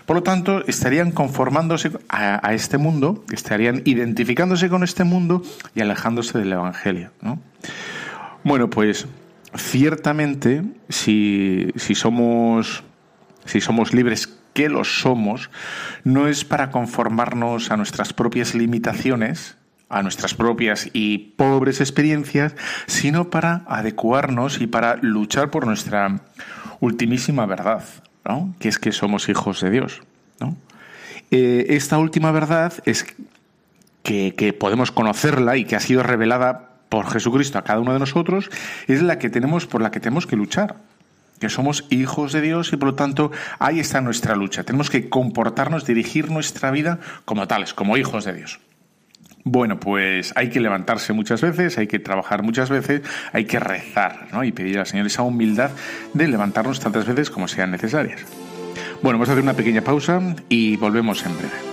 Por 0.05 0.17
lo 0.17 0.21
tanto, 0.21 0.63
estarían 0.67 1.11
conformándose 1.11 1.89
a, 2.09 2.53
este 2.53 2.77
mundo, 2.77 3.25
estarían 3.31 3.81
identificándose 3.85 4.69
con 4.69 4.83
este 4.83 5.03
mundo 5.03 5.41
y 5.73 5.81
alejándose 5.81 6.37
del 6.37 6.53
Evangelio. 6.53 7.09
¿no? 7.21 7.39
Bueno, 8.43 8.69
pues 8.69 9.07
ciertamente, 9.55 10.61
si, 10.89 11.69
si, 11.75 11.95
somos, 11.95 12.83
si 13.45 13.59
somos 13.59 13.91
libres 13.91 14.31
que 14.53 14.69
lo 14.69 14.83
somos, 14.83 15.49
no 16.03 16.27
es 16.27 16.45
para 16.45 16.69
conformarnos 16.69 17.71
a 17.71 17.77
nuestras 17.77 18.13
propias 18.13 18.53
limitaciones, 18.53 19.57
a 19.93 20.03
nuestras 20.03 20.33
propias 20.33 20.89
y 20.93 21.17
pobres 21.17 21.81
experiencias, 21.81 22.55
sino 22.87 23.29
para 23.29 23.63
adecuarnos 23.67 24.61
y 24.61 24.67
para 24.67 24.95
luchar 24.97 25.49
por 25.49 25.65
nuestra 25.65 26.19
ultimísima 26.79 27.45
verdad, 27.45 27.83
¿no? 28.25 28.53
que 28.59 28.69
es 28.69 28.79
que 28.79 28.91
somos 28.91 29.29
hijos 29.29 29.61
de 29.61 29.69
Dios. 29.69 30.01
Eh, 31.31 31.67
esta 31.69 31.97
última 31.97 32.31
verdad 32.31 32.73
es 32.85 33.05
que 34.03 34.55
podemos 34.59 34.91
conocerla 34.91 35.57
y 35.57 35.65
que 35.65 35.75
ha 35.75 35.79
sido 35.79 36.03
revelada 36.03 36.69
por 36.89 37.09
Jesucristo 37.09 37.57
a 37.57 37.63
cada 37.63 37.79
uno 37.79 37.93
de 37.93 37.99
nosotros, 37.99 38.51
es 38.87 39.01
la 39.01 39.17
que 39.17 39.29
tenemos 39.29 39.65
por 39.65 39.81
la 39.81 39.89
que 39.89 39.99
tenemos 39.99 40.27
que 40.27 40.35
luchar 40.35 40.75
que 41.43 41.49
somos 41.49 41.85
hijos 41.89 42.31
de 42.31 42.39
Dios 42.39 42.71
y 42.71 42.77
por 42.77 42.89
lo 42.89 42.95
tanto 42.95 43.31
ahí 43.59 43.81
está 43.81 43.99
nuestra 43.99 44.33
lucha. 44.33 44.63
Tenemos 44.63 44.89
que 44.89 45.09
comportarnos, 45.09 45.85
dirigir 45.85 46.31
nuestra 46.31 46.71
vida 46.71 46.99
como 47.25 47.47
tales, 47.47 47.73
como 47.73 47.97
hijos 47.97 48.23
de 48.23 48.33
Dios. 48.33 48.61
Bueno, 49.45 49.79
pues 49.79 50.31
hay 50.35 50.49
que 50.49 50.61
levantarse 50.61 51.11
muchas 51.11 51.41
veces, 51.41 51.77
hay 51.77 51.87
que 51.87 51.99
trabajar 51.99 52.43
muchas 52.43 52.69
veces, 52.69 53.01
hay 53.33 53.45
que 53.45 53.59
rezar 53.59 54.27
¿no? 54.31 54.43
y 54.43 54.53
pedir 54.53 54.79
al 54.79 54.85
Señor 54.85 55.07
esa 55.07 55.23
humildad 55.23 55.71
de 56.13 56.27
levantarnos 56.27 56.79
tantas 56.79 57.05
veces 57.05 57.29
como 57.29 57.47
sean 57.47 57.71
necesarias. 57.71 58.21
Bueno, 59.01 59.17
vamos 59.17 59.29
a 59.29 59.31
hacer 59.33 59.43
una 59.43 59.53
pequeña 59.53 59.81
pausa 59.81 60.21
y 60.47 60.77
volvemos 60.77 61.25
en 61.25 61.37
breve. 61.37 61.72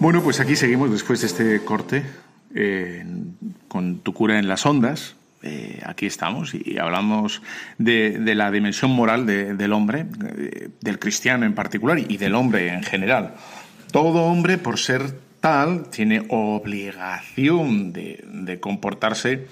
Bueno, 0.00 0.22
pues 0.22 0.38
aquí 0.38 0.54
seguimos 0.54 0.92
después 0.92 1.22
de 1.22 1.26
este 1.26 1.64
corte 1.64 2.04
eh, 2.54 3.04
con 3.66 3.98
tu 3.98 4.12
cura 4.12 4.38
en 4.38 4.46
las 4.46 4.64
ondas. 4.64 5.16
Eh, 5.42 5.82
aquí 5.84 6.06
estamos 6.06 6.54
y 6.54 6.78
hablamos 6.78 7.42
de, 7.78 8.20
la 8.36 8.52
dimensión 8.52 8.92
moral 8.92 9.26
de, 9.26 9.54
del 9.54 9.72
hombre, 9.72 10.06
eh, 10.36 10.68
del 10.80 11.00
cristiano 11.00 11.46
en 11.46 11.54
particular 11.54 11.98
y 11.98 12.16
del 12.16 12.36
hombre 12.36 12.72
en 12.72 12.84
general. 12.84 13.34
Todo 13.90 14.22
hombre, 14.22 14.56
por 14.56 14.78
ser 14.78 15.18
tal, 15.40 15.90
tiene 15.90 16.24
obligación 16.28 17.92
de, 17.92 18.24
de 18.32 18.60
comportarse 18.60 19.48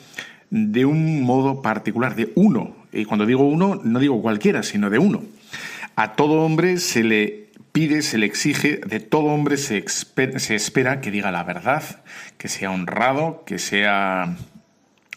de 0.51 0.85
un 0.85 1.23
modo 1.23 1.61
particular, 1.61 2.15
de 2.15 2.31
uno. 2.37 2.77
Y 2.93 3.05
cuando 3.05 3.27
digo 3.27 3.43
uno, 3.43 3.81
no 3.83 3.99
digo 3.99 4.23
cualquiera, 4.23 4.63
sino 4.63 4.91
de 4.91 5.01
uno. 5.01 5.25
A 5.97 6.13
todo 6.13 6.45
hombre 6.45 6.77
se 6.77 7.03
le 7.03 7.46
pide, 7.77 8.01
se 8.01 8.17
le 8.17 8.25
exige, 8.25 8.81
de 8.87 9.01
todo 9.01 9.25
hombre 9.25 9.59
se, 9.59 9.85
se 9.87 10.55
espera 10.55 11.03
que 11.03 11.11
diga 11.11 11.31
la 11.31 11.45
verdad, 11.45 11.83
que 12.39 12.49
sea 12.49 12.71
honrado, 12.71 13.45
que 13.45 13.59
sea 13.59 14.35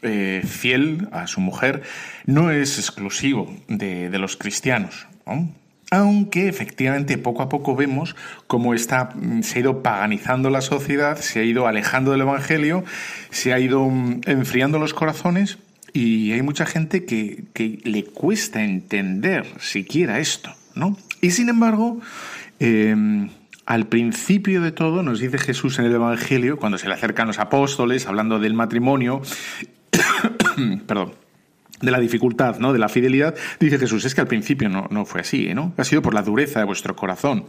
eh, 0.01 0.43
fiel 0.45 1.07
a 1.13 1.27
su 1.27 1.39
mujer, 1.39 1.83
no 2.25 2.51
es 2.51 2.77
exclusivo 2.77 3.49
de, 3.69 4.09
de 4.09 4.19
los 4.19 4.35
cristianos. 4.35 5.07
¿no? 5.25 5.49
Aunque 5.89 6.49
efectivamente 6.49 7.17
poco 7.17 7.43
a 7.43 7.47
poco 7.47 7.77
vemos 7.77 8.17
cómo 8.47 8.73
está, 8.73 9.11
mm, 9.15 9.41
se 9.43 9.59
ha 9.59 9.61
ido 9.61 9.81
paganizando 9.81 10.49
la 10.49 10.59
sociedad, 10.59 11.17
se 11.17 11.39
ha 11.39 11.43
ido 11.43 11.65
alejando 11.65 12.11
del 12.11 12.21
Evangelio, 12.21 12.83
se 13.29 13.53
ha 13.53 13.59
ido 13.59 13.85
mm, 13.85 14.23
enfriando 14.25 14.79
los 14.79 14.93
corazones 14.93 15.59
y 15.93 16.33
hay 16.33 16.41
mucha 16.41 16.65
gente 16.65 17.05
que, 17.05 17.45
que 17.53 17.79
le 17.85 18.03
cuesta 18.03 18.65
entender 18.65 19.45
siquiera 19.61 20.19
esto, 20.19 20.53
¿no? 20.75 20.97
Y 21.21 21.31
sin 21.31 21.49
embargo, 21.49 21.99
Em, 22.59 23.29
al 23.65 23.87
principio 23.87 24.61
de 24.61 24.71
todo 24.71 25.03
nos 25.03 25.19
dice 25.19 25.37
Jesús 25.37 25.79
en 25.79 25.85
el 25.85 25.93
Evangelio, 25.93 26.57
cuando 26.57 26.77
se 26.77 26.87
le 26.87 26.93
acercan 26.93 27.27
los 27.27 27.39
apóstoles, 27.39 28.07
hablando 28.07 28.39
del 28.39 28.53
matrimonio, 28.53 29.21
perdón, 30.87 31.13
de 31.81 31.91
la 31.91 31.99
dificultad, 31.99 32.59
¿no? 32.59 32.73
De 32.73 32.79
la 32.79 32.89
fidelidad, 32.89 33.35
dice 33.59 33.79
Jesús, 33.79 34.05
es 34.05 34.15
que 34.15 34.21
al 34.21 34.27
principio 34.27 34.69
no, 34.69 34.87
no 34.91 35.05
fue 35.05 35.21
así, 35.21 35.53
¿no? 35.53 35.73
Ha 35.77 35.83
sido 35.83 36.01
por 36.01 36.13
la 36.13 36.23
dureza 36.23 36.59
de 36.59 36.65
vuestro 36.65 36.95
corazón. 36.95 37.45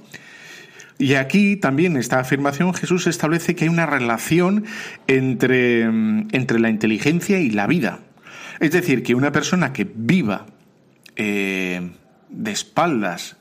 Y 1.01 1.15
aquí 1.15 1.57
también 1.57 1.97
esta 1.97 2.19
afirmación 2.19 2.75
Jesús 2.75 3.07
establece 3.07 3.57
que 3.57 3.65
hay 3.65 3.71
una 3.71 3.87
relación 3.87 4.67
entre, 5.07 5.81
em, 5.81 6.29
entre 6.33 6.61
la 6.61 6.69
inteligencia 6.69 7.41
y 7.41 7.49
la 7.49 7.67
vida. 7.67 8.01
Es 8.61 8.73
decir, 8.73 9.03
que 9.03 9.15
una 9.15 9.33
persona 9.33 9.73
que 9.73 9.91
viva 9.93 10.47
eh, 11.17 11.91
de 12.29 12.51
espaldas 12.51 13.39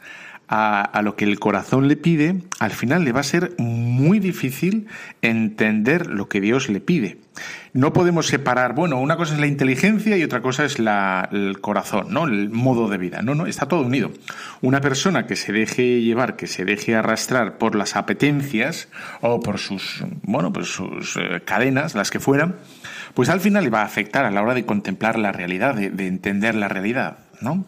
a, 0.51 1.01
lo 1.03 1.15
que 1.15 1.25
el 1.25 1.39
corazón 1.39 1.87
le 1.87 1.95
pide, 1.95 2.41
al 2.59 2.71
final 2.71 3.05
le 3.05 3.11
va 3.11 3.19
a 3.19 3.23
ser 3.23 3.53
muy 3.59 4.19
difícil 4.19 4.87
entender 5.21 6.07
lo 6.07 6.27
que 6.27 6.41
Dios 6.41 6.69
le 6.69 6.81
pide. 6.81 7.19
No 7.73 7.93
podemos 7.93 8.25
separar, 8.25 8.73
bueno, 8.73 8.99
una 8.99 9.15
cosa 9.15 9.35
es 9.35 9.39
la 9.39 9.45
inteligencia 9.45 10.17
y 10.17 10.23
otra 10.23 10.41
cosa 10.41 10.65
es 10.65 10.77
el 10.79 11.61
corazón, 11.61 12.07
¿no? 12.09 12.25
El 12.25 12.49
modo 12.49 12.89
de 12.89 12.97
vida. 12.97 13.21
No, 13.21 13.35
no, 13.35 13.45
está 13.45 13.67
todo 13.67 13.83
unido. 13.83 14.11
Una 14.61 14.81
persona 14.81 15.27
que 15.27 15.35
se 15.35 15.53
deje 15.53 16.01
llevar, 16.01 16.35
que 16.35 16.47
se 16.47 16.65
deje 16.65 16.95
arrastrar 16.95 17.59
por 17.59 17.75
las 17.75 17.95
apetencias 17.95 18.89
o 19.21 19.39
por 19.41 19.59
sus, 19.59 20.03
bueno, 20.23 20.51
pues 20.51 20.67
sus 20.67 21.15
eh, 21.17 21.41
cadenas, 21.45 21.93
las 21.93 22.09
que 22.09 22.19
fueran, 22.19 22.55
pues 23.13 23.29
al 23.29 23.39
final 23.39 23.65
le 23.65 23.69
va 23.69 23.81
a 23.81 23.85
afectar 23.85 24.25
a 24.25 24.31
la 24.31 24.41
hora 24.41 24.55
de 24.55 24.65
contemplar 24.65 25.19
la 25.19 25.31
realidad, 25.31 25.75
de 25.75 26.07
entender 26.07 26.55
la 26.55 26.69
realidad, 26.69 27.19
¿no? 27.39 27.65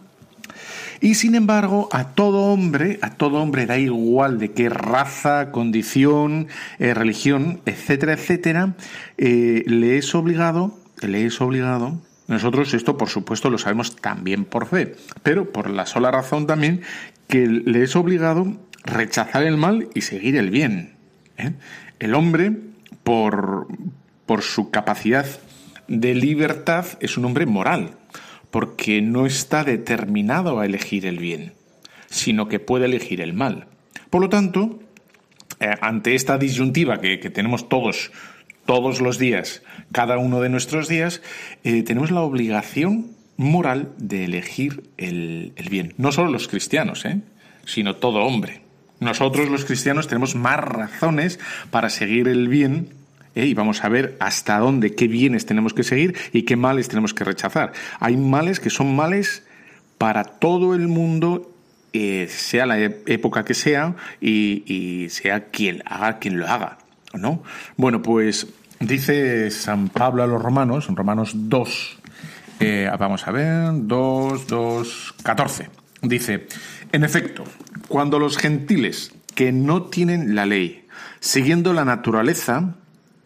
Y 1.01 1.15
sin 1.15 1.35
embargo, 1.35 1.89
a 1.91 2.09
todo 2.09 2.53
hombre, 2.53 2.99
a 3.01 3.15
todo 3.15 3.41
hombre 3.41 3.65
da 3.65 3.77
igual 3.77 4.37
de 4.37 4.51
qué 4.51 4.69
raza, 4.69 5.51
condición, 5.51 6.47
eh, 6.79 6.93
religión, 6.93 7.59
etcétera, 7.65 8.13
etcétera, 8.13 8.75
eh, 9.17 9.63
le 9.65 9.97
es 9.97 10.13
obligado 10.15 10.79
le 11.07 11.25
es 11.25 11.41
obligado, 11.41 11.99
nosotros 12.27 12.73
esto 12.73 12.97
por 12.97 13.09
supuesto 13.09 13.49
lo 13.49 13.57
sabemos 13.57 13.95
también 13.95 14.45
por 14.45 14.67
fe, 14.67 14.95
pero 15.23 15.51
por 15.51 15.69
la 15.69 15.85
sola 15.85 16.11
razón 16.11 16.47
también 16.47 16.81
que 17.27 17.47
le 17.47 17.83
es 17.83 17.95
obligado 17.95 18.57
rechazar 18.83 19.43
el 19.43 19.57
mal 19.57 19.89
y 19.93 20.01
seguir 20.01 20.35
el 20.35 20.49
bien. 20.49 20.95
¿eh? 21.37 21.53
El 21.99 22.15
hombre, 22.15 22.53
por, 23.03 23.67
por 24.25 24.41
su 24.41 24.69
capacidad 24.69 25.25
de 25.87 26.15
libertad, 26.15 26.85
es 26.99 27.17
un 27.17 27.25
hombre 27.25 27.45
moral, 27.45 27.97
porque 28.51 29.01
no 29.01 29.25
está 29.25 29.63
determinado 29.63 30.59
a 30.59 30.65
elegir 30.65 31.05
el 31.05 31.17
bien, 31.17 31.53
sino 32.09 32.47
que 32.47 32.59
puede 32.59 32.85
elegir 32.85 33.21
el 33.21 33.33
mal. 33.33 33.67
Por 34.09 34.21
lo 34.21 34.29
tanto, 34.29 34.79
eh, 35.59 35.75
ante 35.81 36.15
esta 36.15 36.37
disyuntiva 36.37 36.99
que, 36.99 37.17
tenemos 37.17 37.69
todos, 37.69 38.11
todos 38.65 39.01
los 39.01 39.17
días, 39.17 39.63
cada 39.91 40.17
uno 40.17 40.41
de 40.41 40.49
nuestros 40.49 40.87
días, 40.87 41.21
eh, 41.63 41.83
tenemos 41.83 42.11
la 42.11 42.21
obligación 42.21 43.11
moral 43.37 43.93
de 43.97 44.25
elegir 44.25 44.83
el, 44.97 45.53
bien. 45.69 45.93
No 45.97 46.11
solo 46.11 46.31
los 46.31 46.47
cristianos, 46.47 47.05
¿eh? 47.05 47.21
sino 47.65 47.95
todo 47.95 48.19
hombre. 48.19 48.61
Nosotros 48.99 49.49
los 49.49 49.65
cristianos 49.65 50.07
tenemos 50.07 50.35
más 50.35 50.59
razones 50.59 51.39
para 51.71 51.89
seguir 51.89 52.27
el 52.27 52.47
bien 52.49 52.89
¿eh? 53.35 53.45
y 53.45 53.53
vamos 53.53 53.83
a 53.83 53.89
ver 53.89 54.17
hasta 54.19 54.57
dónde, 54.59 54.95
qué 54.95 55.07
bienes 55.07 55.45
tenemos 55.45 55.73
que 55.73 55.83
seguir 55.83 56.15
y 56.33 56.43
qué 56.43 56.55
males 56.55 56.87
tenemos 56.87 57.13
que 57.13 57.23
rechazar. 57.23 57.73
Hay 57.99 58.17
males 58.17 58.59
que 58.59 58.69
son 58.69 58.95
males 58.95 59.43
para 59.97 60.23
todo 60.23 60.73
el 60.73 60.87
mundo, 60.87 61.51
eh, 61.93 62.27
sea 62.29 62.65
la 62.65 62.79
época 62.79 63.45
que 63.45 63.53
sea 63.53 63.95
y, 64.19 65.07
sea 65.09 65.45
quien 65.45 65.83
haga 65.85 66.19
quien 66.19 66.39
lo 66.39 66.47
haga. 66.47 66.77
¿no? 67.13 67.43
Bueno, 67.77 68.01
pues 68.01 68.47
dice 68.79 69.51
San 69.51 69.89
Pablo 69.89 70.23
a 70.23 70.27
los 70.27 70.41
romanos, 70.41 70.87
en 70.89 70.95
Romanos 70.95 71.31
2, 71.35 71.97
eh, 72.61 72.89
vamos 72.99 73.27
a 73.27 73.31
ver, 73.31 73.71
2, 73.73 74.47
2, 74.47 75.15
14. 75.23 75.69
Dice, 76.03 76.47
en 76.91 77.03
efecto, 77.03 77.43
cuando 77.87 78.17
los 78.17 78.37
gentiles 78.37 79.13
que 79.35 79.51
no 79.51 79.83
tienen 79.83 80.35
la 80.35 80.45
ley, 80.45 80.87
siguiendo 81.19 81.73
la 81.73 81.85
naturaleza, 81.85 82.75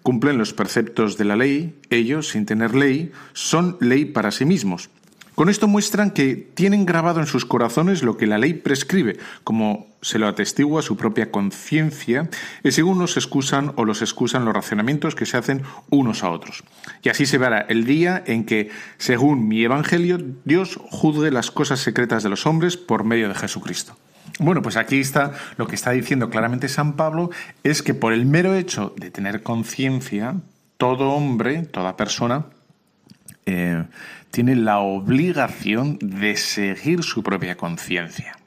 cumplen 0.06 0.38
los 0.38 0.54
preceptos 0.54 1.18
de 1.18 1.26
la 1.26 1.36
ley, 1.36 1.80
ellos, 1.90 2.30
sin 2.30 2.46
tener 2.46 2.76
ley, 2.76 3.12
son 3.34 3.76
ley 3.82 4.06
para 4.06 4.30
sí 4.30 4.46
mismos. 4.46 4.92
Con 5.34 5.50
esto 5.50 5.68
muestran 5.68 6.12
que 6.12 6.36
tienen 6.36 6.86
grabado 6.86 7.22
en 7.22 7.26
sus 7.26 7.44
corazones 7.44 8.04
lo 8.04 8.16
que 8.16 8.28
la 8.28 8.38
ley 8.38 8.54
prescribe, 8.54 9.18
como 9.44 9.88
se 10.04 10.20
lo 10.20 10.28
atestigua 10.28 10.84
su 10.84 10.96
propia 10.96 11.32
conciencia, 11.32 12.30
y 12.64 12.72
según 12.72 13.00
los 13.00 13.18
excusan 13.18 13.74
o 13.78 13.84
los 13.84 14.04
excusan 14.04 14.46
los 14.46 14.54
racionamientos 14.54 15.16
que 15.16 15.26
se 15.26 15.38
hacen 15.38 15.64
unos 15.90 16.24
a 16.24 16.30
otros. 16.30 16.64
Y 17.02 17.10
así 17.10 17.26
se 17.26 17.40
verá 17.40 17.62
el 17.68 17.86
día 17.86 18.24
en 18.28 18.46
que, 18.46 18.70
según 19.00 19.48
mi 19.48 19.64
evangelio, 19.64 20.20
Dios 20.44 20.80
juzgue 20.92 21.32
las 21.32 21.50
cosas 21.50 21.80
secretas 21.80 22.22
de 22.22 22.30
los 22.30 22.46
hombres 22.46 22.78
por 22.78 23.06
medio 23.06 23.28
de 23.28 23.34
Jesucristo. 23.34 23.98
Bueno, 24.40 24.62
pues 24.62 24.76
aquí 24.76 25.00
está 25.00 25.34
lo 25.58 25.68
que 25.68 25.76
está 25.76 25.92
diciendo 25.92 26.30
claramente 26.30 26.68
San 26.68 26.94
Pablo, 26.94 27.30
es 27.64 27.82
que 27.82 27.94
por 27.94 28.12
el 28.12 28.26
mero 28.26 28.56
hecho 28.56 28.94
de 28.98 29.10
tener 29.10 29.44
conciencia, 29.44 30.36
todo 30.78 31.12
hombre, 31.12 31.64
toda 31.64 31.96
persona, 31.96 32.48
eh, 33.46 33.86
tiene 34.32 34.56
la 34.58 34.80
obligación 34.80 35.98
de 36.02 36.36
seguir 36.36 37.04
su 37.04 37.24
propia 37.24 37.56
conciencia. 37.56 38.38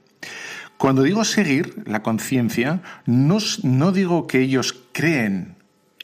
Cuando 0.76 1.02
digo 1.02 1.24
seguir 1.24 1.82
la 1.86 2.02
conciencia, 2.02 2.82
no, 3.06 3.38
no 3.62 3.92
digo 3.92 4.26
que 4.26 4.40
ellos 4.40 4.78
creen 4.92 5.56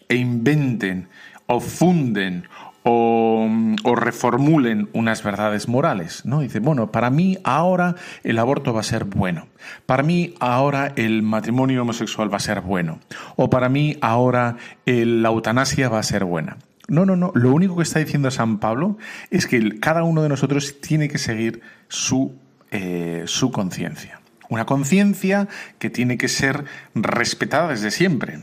e 0.08 0.16
inventen 0.16 1.08
o 1.46 1.60
funden 1.60 2.48
o, 2.84 3.48
reformulen 3.96 4.88
unas 4.92 5.22
verdades 5.22 5.68
morales, 5.68 6.24
¿no? 6.24 6.40
Dice, 6.40 6.60
bueno, 6.60 6.92
para 6.92 7.10
mí 7.10 7.38
ahora 7.42 7.96
el 8.22 8.38
aborto 8.38 8.72
va 8.72 8.80
a 8.80 8.84
ser 8.84 9.04
bueno, 9.04 9.46
para 9.86 10.02
mí 10.02 10.34
ahora 10.40 10.92
el 10.96 11.22
matrimonio 11.22 11.82
homosexual 11.82 12.32
va 12.32 12.36
a 12.36 12.40
ser 12.40 12.60
bueno, 12.60 13.00
o 13.36 13.48
para 13.48 13.68
mí 13.68 13.96
ahora 14.00 14.56
la 14.84 15.28
eutanasia 15.28 15.88
va 15.88 15.98
a 15.98 16.02
ser 16.02 16.24
buena. 16.24 16.58
No, 16.86 17.06
no, 17.06 17.16
no. 17.16 17.32
Lo 17.34 17.52
único 17.54 17.76
que 17.76 17.82
está 17.82 17.98
diciendo 17.98 18.30
San 18.30 18.58
Pablo 18.58 18.98
es 19.30 19.46
que 19.46 19.80
cada 19.80 20.02
uno 20.02 20.22
de 20.22 20.28
nosotros 20.28 20.80
tiene 20.82 21.08
que 21.08 21.16
seguir 21.16 21.62
su, 21.88 22.34
eh, 22.70 23.22
su 23.26 23.50
conciencia. 23.50 24.20
Una 24.50 24.66
conciencia 24.66 25.48
que 25.78 25.88
tiene 25.88 26.18
que 26.18 26.28
ser 26.28 26.64
respetada 26.94 27.68
desde 27.68 27.90
siempre 27.90 28.40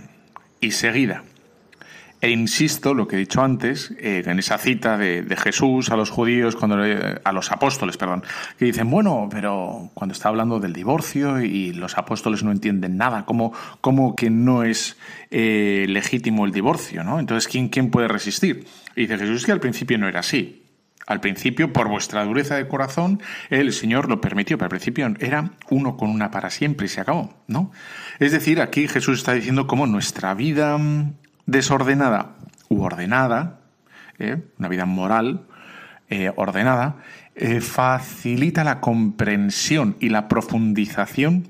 y 0.60 0.71
seguida. 0.71 1.23
E 2.22 2.30
insisto, 2.30 2.94
lo 2.94 3.08
que 3.08 3.16
he 3.16 3.20
dicho 3.20 3.42
antes, 3.42 3.96
eh, 3.98 4.22
en 4.24 4.38
esa 4.38 4.60
cita 4.60 4.96
de, 4.96 5.26
Jesús 5.42 5.90
a 5.90 5.96
los 5.96 6.12
judíos, 6.12 6.56
cuando 6.56 6.78
a 7.24 7.32
los 7.32 7.52
apóstoles, 7.52 7.98
perdón, 7.98 8.24
que 8.60 8.66
dicen, 8.66 8.92
bueno, 8.92 9.28
pero 9.32 9.90
cuando 9.96 10.14
está 10.14 10.30
hablando 10.30 10.60
del 10.60 10.72
divorcio 10.72 11.42
y 11.42 11.74
los 11.74 11.98
apóstoles 11.98 12.44
no 12.44 12.52
entienden 12.52 12.96
nada, 12.96 13.26
¿cómo, 13.26 13.54
cómo 13.82 14.16
que 14.16 14.30
no 14.30 14.64
es 14.64 14.98
eh, 15.32 15.88
legítimo 15.90 16.46
el 16.46 16.52
divorcio? 16.52 17.04
¿no? 17.04 17.20
Entonces, 17.20 17.52
¿quién, 17.52 17.70
¿quién 17.70 17.90
puede 17.90 18.08
resistir? 18.08 18.68
Y 18.96 19.02
dice 19.02 19.18
Jesús 19.18 19.44
que 19.44 19.52
al 19.52 19.60
principio 19.60 19.98
no 19.98 20.08
era 20.08 20.20
así. 20.20 20.62
Al 21.08 21.20
principio, 21.20 21.74
por 21.74 21.90
vuestra 21.90 22.24
dureza 22.24 22.56
de 22.56 22.68
corazón, 22.68 23.20
el 23.50 23.74
Señor 23.74 24.08
lo 24.08 24.22
permitió, 24.22 24.58
pero 24.58 24.66
al 24.66 24.70
principio 24.70 25.12
era 25.20 25.54
uno 25.72 25.98
con 25.98 26.12
una 26.12 26.30
para 26.30 26.52
siempre 26.52 26.86
y 26.86 26.90
se 26.90 27.02
acabó, 27.02 27.34
¿no? 27.48 27.72
Es 28.20 28.32
decir, 28.32 28.62
aquí 28.62 28.88
Jesús 28.88 29.18
está 29.18 29.34
diciendo 29.34 29.66
cómo 29.66 29.88
nuestra 29.88 30.36
vida 30.36 30.78
desordenada 31.45 32.36
u 32.69 32.82
ordenada, 32.82 33.60
¿eh? 34.19 34.38
una 34.58 34.69
vida 34.69 34.86
moral 34.86 35.41
eh, 36.10 36.32
ordenada, 36.36 36.97
eh, 37.36 37.62
facilita 37.62 38.63
la 38.63 38.80
comprensión 38.80 39.95
y 39.99 40.10
la 40.10 40.27
profundización 40.27 41.47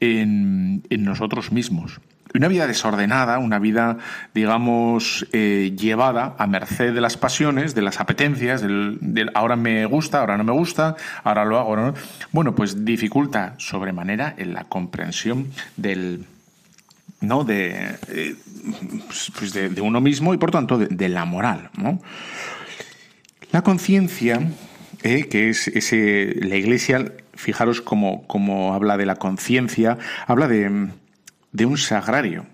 en, 0.00 0.82
nosotros 0.90 1.52
mismos. 1.52 2.00
Una 2.34 2.48
vida 2.48 2.66
desordenada, 2.66 3.38
una 3.38 3.60
vida, 3.60 3.98
digamos, 4.34 5.24
llevada 5.30 6.34
a 6.36 6.48
merced 6.48 6.92
de 6.92 7.00
las 7.00 7.16
pasiones, 7.16 7.76
de 7.76 7.82
las 7.82 8.00
apetencias, 8.00 8.60
del, 8.60 9.30
ahora 9.34 9.54
me 9.54 9.86
gusta, 9.86 10.18
ahora 10.18 10.36
no 10.36 10.42
me 10.42 10.50
gusta, 10.50 10.96
ahora 11.22 11.44
lo 11.44 11.60
hago, 11.60 11.76
no. 11.76 11.94
Bueno, 12.32 12.56
pues 12.56 12.84
dificulta 12.84 13.54
sobremanera 13.58 14.34
en 14.36 14.52
la 14.52 14.64
comprensión 14.64 15.46
del, 15.76 16.26
¿no? 17.24 17.44
de, 17.44 17.96
eh, 18.08 18.36
pues 19.38 19.52
de, 19.52 19.80
uno 19.80 20.00
mismo 20.00 20.34
y 20.34 20.38
por 20.38 20.50
tanto 20.50 20.78
de, 20.78 21.08
la 21.08 21.24
moral. 21.24 21.70
¿no? 21.76 22.00
La 23.52 23.62
conciencia, 23.62 24.40
eh, 25.02 25.28
que 25.28 25.50
es 25.50 25.68
ese, 25.68 26.34
la 26.40 26.56
Iglesia, 26.56 27.12
fijaros 27.34 27.80
cómo, 27.80 28.74
habla 28.74 28.96
de 28.96 29.06
la 29.06 29.16
conciencia, 29.16 29.98
habla 30.26 30.48
de, 30.48 30.88
un 31.64 31.78
sagrario, 31.78 32.46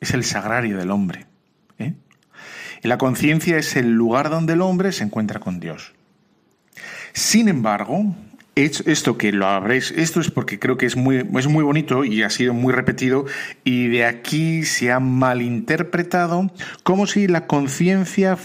es 0.00 0.14
el 0.14 0.24
sagrario 0.24 0.78
del 0.78 0.90
hombre. 0.90 1.26
¿eh? 1.78 1.94
Y 2.82 2.88
la 2.88 2.98
conciencia 2.98 3.58
es 3.58 3.76
el 3.76 3.92
lugar 3.92 4.30
donde 4.30 4.54
el 4.54 4.62
hombre 4.62 4.92
se 4.92 5.04
encuentra 5.04 5.40
con 5.40 5.60
Dios. 5.60 5.92
Sin 7.12 7.48
embargo, 7.48 8.14
esto 8.64 9.16
que 9.16 9.32
lo 9.32 9.46
habréis, 9.46 9.92
esto 9.92 10.20
es 10.20 10.30
porque 10.30 10.58
creo 10.58 10.76
que 10.76 10.86
es 10.86 10.96
muy, 10.96 11.26
es 11.38 11.46
muy 11.46 11.64
bonito 11.64 12.04
y 12.04 12.22
ha 12.22 12.30
sido 12.30 12.54
muy 12.54 12.72
repetido 12.72 13.26
y 13.64 13.88
de 13.88 14.04
aquí 14.04 14.64
se 14.64 14.90
ha 14.90 15.00
malinterpretado 15.00 16.50
como 16.82 17.06
si 17.06 17.28
la 17.28 17.46
conciencia 17.46 18.36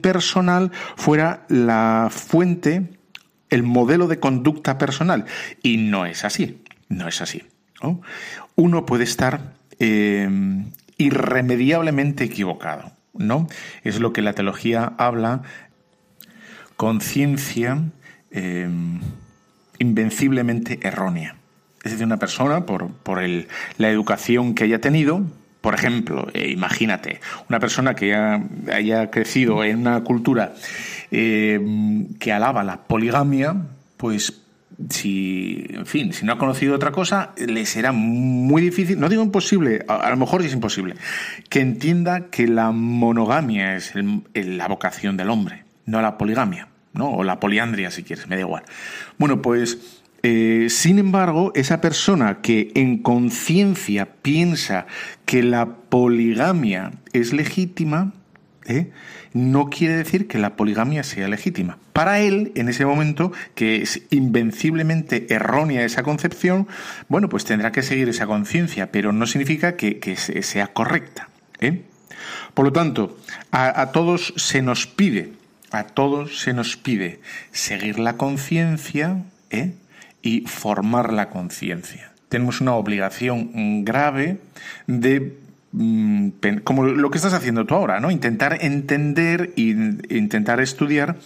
personal 0.00 0.72
fuera 0.96 1.46
la 1.48 2.08
fuente, 2.10 2.90
el 3.50 3.62
modelo 3.62 4.08
de 4.08 4.20
conducta 4.20 4.78
personal. 4.78 5.24
Y 5.62 5.78
no 5.78 6.06
es 6.06 6.24
así, 6.24 6.62
no 6.88 7.08
es 7.08 7.20
así. 7.20 7.44
Uno 8.56 8.86
puede 8.86 9.04
estar 9.04 9.54
eh, 9.78 10.28
irremediablemente 10.98 12.24
equivocado. 12.24 12.92
¿no? 13.14 13.46
Es 13.82 14.00
lo 14.00 14.12
que 14.12 14.22
la 14.22 14.34
teología 14.34 14.92
habla, 14.98 15.42
conciencia. 16.76 17.82
Eh, 18.30 18.68
invenciblemente 19.78 20.80
errónea. 20.82 21.36
Es 21.84 21.92
decir, 21.92 22.06
una 22.06 22.18
persona, 22.18 22.66
por, 22.66 22.90
por 22.90 23.22
el, 23.22 23.48
la 23.78 23.90
educación 23.90 24.54
que 24.54 24.64
haya 24.64 24.80
tenido, 24.80 25.22
por 25.60 25.74
ejemplo, 25.74 26.28
eh, 26.32 26.48
imagínate, 26.50 27.20
una 27.48 27.58
persona 27.58 27.94
que 27.94 28.14
haya 28.14 29.10
crecido 29.10 29.64
en 29.64 29.78
una 29.78 30.04
cultura 30.04 30.54
eh, 31.10 31.60
que 32.20 32.32
alaba 32.32 32.62
la 32.62 32.82
poligamia, 32.82 33.56
pues 33.96 34.42
si, 34.90 35.66
en 35.70 35.86
fin, 35.86 36.12
si 36.12 36.24
no 36.24 36.34
ha 36.34 36.38
conocido 36.38 36.74
otra 36.74 36.92
cosa, 36.92 37.32
le 37.36 37.66
será 37.66 37.92
muy 37.92 38.62
difícil, 38.62 39.00
no 39.00 39.08
digo 39.08 39.22
imposible, 39.22 39.84
a, 39.88 40.08
lo 40.10 40.16
mejor 40.16 40.42
es 40.42 40.52
imposible, 40.52 40.94
que 41.48 41.60
entienda 41.60 42.28
que 42.30 42.46
la 42.46 42.70
monogamia 42.70 43.74
es 43.74 43.92
la 44.34 44.68
vocación 44.68 45.16
del 45.16 45.30
hombre, 45.30 45.64
no 45.84 46.02
la 46.02 46.18
poligamia. 46.18 46.68
¿No? 46.96 47.10
O 47.10 47.24
la 47.24 47.40
poliandria, 47.40 47.90
si 47.90 48.02
quieres, 48.02 48.26
me 48.28 48.36
da 48.36 48.42
igual. 48.42 48.62
Bueno, 49.18 49.42
pues 49.42 50.02
eh, 50.22 50.66
sin 50.70 50.98
embargo, 50.98 51.52
esa 51.54 51.80
persona 51.80 52.40
que 52.40 52.72
en 52.74 52.98
conciencia 52.98 54.08
piensa 54.22 54.86
que 55.24 55.42
la 55.42 55.66
poligamia 55.66 56.92
es 57.12 57.32
legítima, 57.32 58.12
¿eh? 58.66 58.90
no 59.32 59.68
quiere 59.68 59.96
decir 59.96 60.26
que 60.26 60.38
la 60.38 60.56
poligamia 60.56 61.02
sea 61.02 61.28
legítima. 61.28 61.78
Para 61.92 62.20
él, 62.20 62.52
en 62.54 62.68
ese 62.68 62.86
momento, 62.86 63.32
que 63.54 63.82
es 63.82 64.02
invenciblemente 64.10 65.32
errónea 65.32 65.84
esa 65.84 66.02
concepción, 66.02 66.66
bueno, 67.08 67.28
pues 67.28 67.44
tendrá 67.44 67.70
que 67.70 67.82
seguir 67.82 68.08
esa 68.08 68.26
conciencia, 68.26 68.90
pero 68.90 69.12
no 69.12 69.26
significa 69.26 69.76
que, 69.76 70.16
sea 70.16 70.68
correcta. 70.68 71.28
¿eh? 71.60 71.82
Por 72.54 72.64
lo 72.64 72.72
tanto, 72.72 73.16
a, 73.50 73.92
todos 73.92 74.32
se 74.36 74.62
nos 74.62 74.86
pide, 74.86 75.32
a 75.78 75.86
todos 75.86 76.40
se 76.40 76.52
nos 76.52 76.76
pide 76.76 77.20
seguir 77.52 77.98
la 77.98 78.16
conciencia 78.16 79.24
¿eh? 79.50 79.74
y 80.22 80.42
formar 80.42 81.12
la 81.12 81.28
conciencia. 81.28 82.12
Tenemos 82.28 82.60
una 82.60 82.74
obligación 82.74 83.84
grave 83.84 84.38
de 84.86 85.38
como 86.64 86.84
lo 86.84 87.10
que 87.10 87.18
estás 87.18 87.34
haciendo 87.34 87.66
tú 87.66 87.74
ahora, 87.74 88.00
¿no? 88.00 88.10
Intentar 88.10 88.58
entender 88.62 89.52
e 89.56 90.16
intentar 90.16 90.60
estudiar 90.60 91.16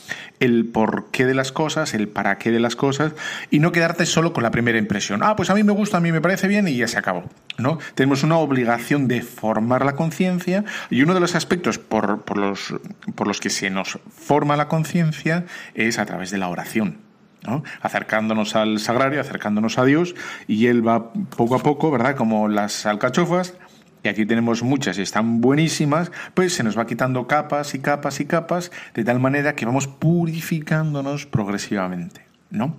el 0.40 0.66
porqué 0.66 1.24
de 1.24 1.34
las 1.34 1.52
cosas, 1.52 1.94
el 1.94 2.08
para 2.08 2.38
qué 2.38 2.50
de 2.50 2.58
las 2.58 2.74
cosas 2.74 3.12
y 3.50 3.60
no 3.60 3.70
quedarte 3.70 4.06
solo 4.06 4.32
con 4.32 4.42
la 4.42 4.50
primera 4.50 4.78
impresión. 4.78 5.22
Ah, 5.22 5.36
pues 5.36 5.50
a 5.50 5.54
mí 5.54 5.62
me 5.62 5.72
gusta, 5.72 5.98
a 5.98 6.00
mí 6.00 6.10
me 6.10 6.20
parece 6.20 6.48
bien 6.48 6.66
y 6.66 6.76
ya 6.76 6.88
se 6.88 6.98
acabó, 6.98 7.24
¿no? 7.58 7.78
Tenemos 7.94 8.24
una 8.24 8.38
obligación 8.38 9.06
de 9.06 9.22
formar 9.22 9.84
la 9.84 9.94
conciencia 9.94 10.64
y 10.90 11.02
uno 11.02 11.14
de 11.14 11.20
los 11.20 11.36
aspectos 11.36 11.78
por, 11.78 12.22
por, 12.22 12.36
los, 12.36 12.74
por 13.14 13.28
los 13.28 13.38
que 13.38 13.50
se 13.50 13.70
nos 13.70 14.00
forma 14.10 14.56
la 14.56 14.66
conciencia 14.66 15.44
es 15.74 15.98
a 15.98 16.06
través 16.06 16.30
de 16.30 16.38
la 16.38 16.48
oración. 16.48 16.98
¿no? 17.42 17.62
acercándonos 17.80 18.54
al 18.54 18.80
sagrario, 18.80 19.18
acercándonos 19.18 19.78
a 19.78 19.86
Dios, 19.86 20.14
y 20.46 20.66
Él 20.66 20.86
va 20.86 21.14
poco 21.14 21.54
a 21.54 21.60
poco, 21.60 21.90
¿verdad? 21.90 22.14
Como 22.14 22.48
las 22.48 22.84
alcachofas, 22.84 23.54
y 24.02 24.08
aquí 24.08 24.26
tenemos 24.26 24.62
muchas 24.62 24.98
y 24.98 25.02
están 25.02 25.40
buenísimas, 25.40 26.10
pues 26.34 26.54
se 26.54 26.62
nos 26.62 26.78
va 26.78 26.86
quitando 26.86 27.26
capas 27.26 27.74
y 27.74 27.80
capas 27.80 28.20
y 28.20 28.24
capas, 28.24 28.72
de 28.94 29.04
tal 29.04 29.20
manera 29.20 29.54
que 29.54 29.66
vamos 29.66 29.86
purificándonos 29.86 31.26
progresivamente, 31.26 32.22
¿no? 32.50 32.76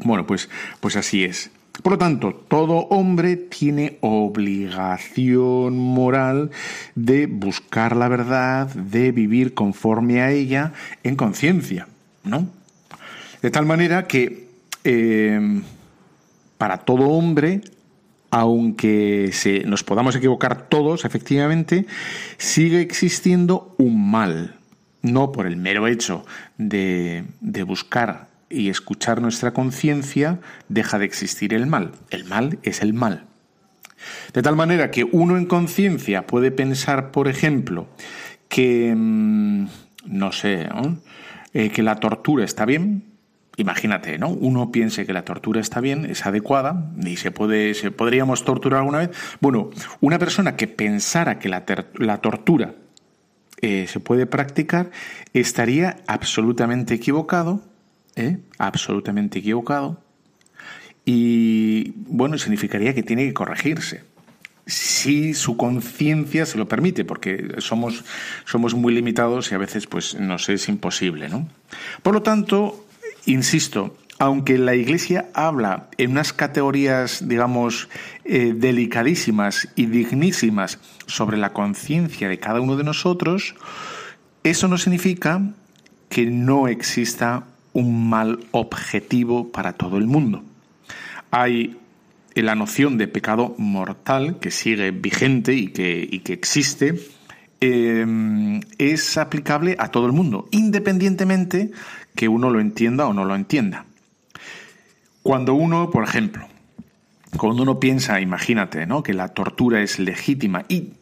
Bueno, 0.00 0.26
pues, 0.26 0.48
pues 0.80 0.96
así 0.96 1.24
es. 1.24 1.50
Por 1.82 1.92
lo 1.92 1.98
tanto, 1.98 2.32
todo 2.32 2.86
hombre 2.88 3.36
tiene 3.36 3.98
obligación 4.00 5.76
moral 5.76 6.50
de 6.94 7.26
buscar 7.26 7.96
la 7.96 8.08
verdad, 8.08 8.68
de 8.68 9.10
vivir 9.10 9.54
conforme 9.54 10.20
a 10.20 10.30
ella 10.30 10.72
en 11.02 11.16
conciencia, 11.16 11.88
¿no? 12.22 12.46
De 13.42 13.50
tal 13.50 13.66
manera 13.66 14.06
que 14.06 14.48
eh, 14.84 15.62
para 16.58 16.78
todo 16.78 17.08
hombre 17.08 17.60
aunque 18.34 19.30
se, 19.32 19.60
nos 19.60 19.84
podamos 19.84 20.16
equivocar 20.16 20.68
todos, 20.68 21.04
efectivamente, 21.04 21.86
sigue 22.36 22.80
existiendo 22.80 23.76
un 23.78 24.10
mal, 24.10 24.56
no 25.02 25.30
por 25.30 25.46
el 25.46 25.56
mero 25.56 25.86
hecho 25.86 26.26
de, 26.58 27.26
buscar 27.64 28.26
y 28.50 28.70
escuchar 28.70 29.22
nuestra 29.22 29.52
conciencia, 29.52 30.40
deja 30.68 30.98
de 30.98 31.04
existir 31.04 31.54
el 31.54 31.68
mal. 31.68 31.92
El 32.10 32.24
mal 32.24 32.58
es 32.64 32.82
el 32.82 32.92
mal. 32.92 33.26
De 34.32 34.42
tal 34.42 34.56
manera 34.56 34.90
que 34.90 35.04
uno 35.04 35.36
en 35.36 35.46
conciencia 35.46 36.26
puede 36.26 36.50
pensar, 36.50 37.12
por 37.12 37.28
ejemplo, 37.28 37.86
que, 38.48 38.92
mm, 38.96 39.66
no 40.06 40.32
sé, 40.32 40.68
eh, 41.52 41.70
que 41.70 41.84
la 41.84 42.00
tortura 42.00 42.44
está 42.44 42.64
bien, 42.64 43.13
imagínate, 43.56 44.18
¿no? 44.18 44.28
Uno 44.28 44.72
piense 44.72 45.06
que 45.06 45.12
la 45.12 45.24
tortura 45.24 45.60
está 45.60 45.80
bien, 45.80 46.04
es 46.04 46.26
adecuada 46.26 46.90
y 47.04 47.16
se 47.16 47.30
puede, 47.30 47.74
se 47.74 47.90
podríamos 47.90 48.44
torturar 48.44 48.80
alguna 48.80 48.98
vez. 48.98 49.10
Bueno, 49.40 49.70
una 50.00 50.18
persona 50.18 50.56
que 50.56 50.66
pensara 50.66 51.38
que 51.38 51.48
la, 51.48 51.64
la 51.94 52.18
tortura 52.18 52.74
eh, 53.60 53.86
se 53.86 54.00
puede 54.00 54.26
practicar 54.26 54.90
estaría 55.32 55.98
absolutamente 56.06 56.94
equivocado, 56.94 57.62
¿eh? 58.16 58.38
absolutamente 58.58 59.38
equivocado 59.38 60.02
y 61.04 61.92
bueno, 61.96 62.38
significaría 62.38 62.94
que 62.94 63.02
tiene 63.02 63.26
que 63.26 63.34
corregirse 63.34 64.02
si 64.66 65.34
su 65.34 65.56
conciencia 65.56 66.46
se 66.46 66.56
lo 66.56 66.68
permite, 66.68 67.04
porque 67.04 67.56
somos, 67.58 68.04
somos 68.44 68.74
muy 68.74 68.94
limitados 68.94 69.52
y 69.52 69.54
a 69.54 69.58
veces 69.58 69.86
pues 69.86 70.14
nos 70.14 70.48
es 70.48 70.68
imposible, 70.68 71.28
¿no? 71.28 71.46
Por 72.02 72.14
lo 72.14 72.22
tanto, 72.22 72.83
Insisto, 73.26 73.96
aunque 74.18 74.58
la 74.58 74.74
Iglesia 74.74 75.30
habla 75.34 75.88
en 75.98 76.12
unas 76.12 76.32
categorías, 76.32 77.26
digamos, 77.26 77.88
eh, 78.24 78.52
delicadísimas 78.54 79.68
y 79.76 79.86
dignísimas 79.86 80.78
sobre 81.06 81.36
la 81.36 81.52
conciencia 81.52 82.28
de 82.28 82.38
cada 82.38 82.60
uno 82.60 82.76
de 82.76 82.84
nosotros, 82.84 83.54
eso 84.42 84.68
no 84.68 84.78
significa 84.78 85.42
que 86.08 86.26
no 86.26 86.68
exista 86.68 87.44
un 87.72 88.08
mal 88.08 88.40
objetivo 88.52 89.50
para 89.50 89.72
todo 89.72 89.98
el 89.98 90.06
mundo. 90.06 90.44
Hay 91.30 91.76
la 92.34 92.54
noción 92.54 92.98
de 92.98 93.08
pecado 93.08 93.54
mortal 93.58 94.38
que 94.38 94.50
sigue 94.50 94.90
vigente 94.90 95.54
y 95.54 95.68
que, 95.68 96.20
que 96.24 96.32
existe, 96.32 97.00
eh, 97.60 98.60
es 98.78 99.16
aplicable 99.16 99.76
a 99.78 99.88
todo 99.88 100.06
el 100.06 100.12
mundo, 100.12 100.46
independientemente 100.50 101.72
que 102.14 102.28
uno 102.28 102.50
lo 102.50 102.60
entienda 102.60 103.06
o 103.06 103.12
no 103.12 103.24
lo 103.24 103.34
entienda. 103.34 103.86
Cuando 105.22 105.54
uno, 105.54 105.90
por 105.90 106.04
ejemplo, 106.04 106.46
cuando 107.36 107.62
uno 107.62 107.80
piensa, 107.80 108.20
imagínate, 108.20 108.86
¿no? 108.86 109.02
que 109.02 109.14
la 109.14 109.28
tortura 109.28 109.80
es 109.80 109.98
legítima 109.98 110.64
y 110.68 110.92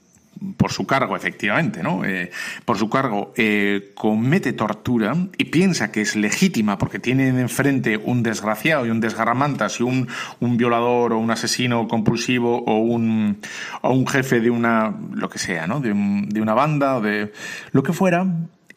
por 0.56 0.72
su 0.72 0.86
cargo, 0.86 1.16
efectivamente, 1.16 1.82
¿no? 1.82 2.04
Eh, 2.04 2.30
por 2.64 2.76
su 2.76 2.90
cargo, 2.90 3.32
eh, 3.36 3.92
comete 3.94 4.52
tortura 4.52 5.14
y 5.38 5.44
piensa 5.44 5.92
que 5.92 6.00
es 6.00 6.16
legítima 6.16 6.78
porque 6.78 6.98
tiene 6.98 7.28
enfrente 7.28 7.96
un 7.96 8.22
desgraciado 8.22 8.86
y 8.86 8.90
un 8.90 9.00
desgarramantas 9.00 9.78
y 9.80 9.84
un, 9.84 10.08
un 10.40 10.56
violador 10.56 11.12
o 11.12 11.18
un 11.18 11.30
asesino 11.30 11.86
compulsivo 11.86 12.64
o 12.64 12.78
un, 12.78 13.38
o 13.82 13.92
un 13.92 14.06
jefe 14.06 14.40
de 14.40 14.50
una, 14.50 14.94
lo 15.12 15.28
que 15.28 15.38
sea, 15.38 15.66
¿no? 15.66 15.80
De, 15.80 15.92
una 15.92 16.54
banda 16.54 16.96
o 16.96 17.00
de 17.00 17.32
lo 17.70 17.82
que 17.82 17.92
fuera, 17.92 18.26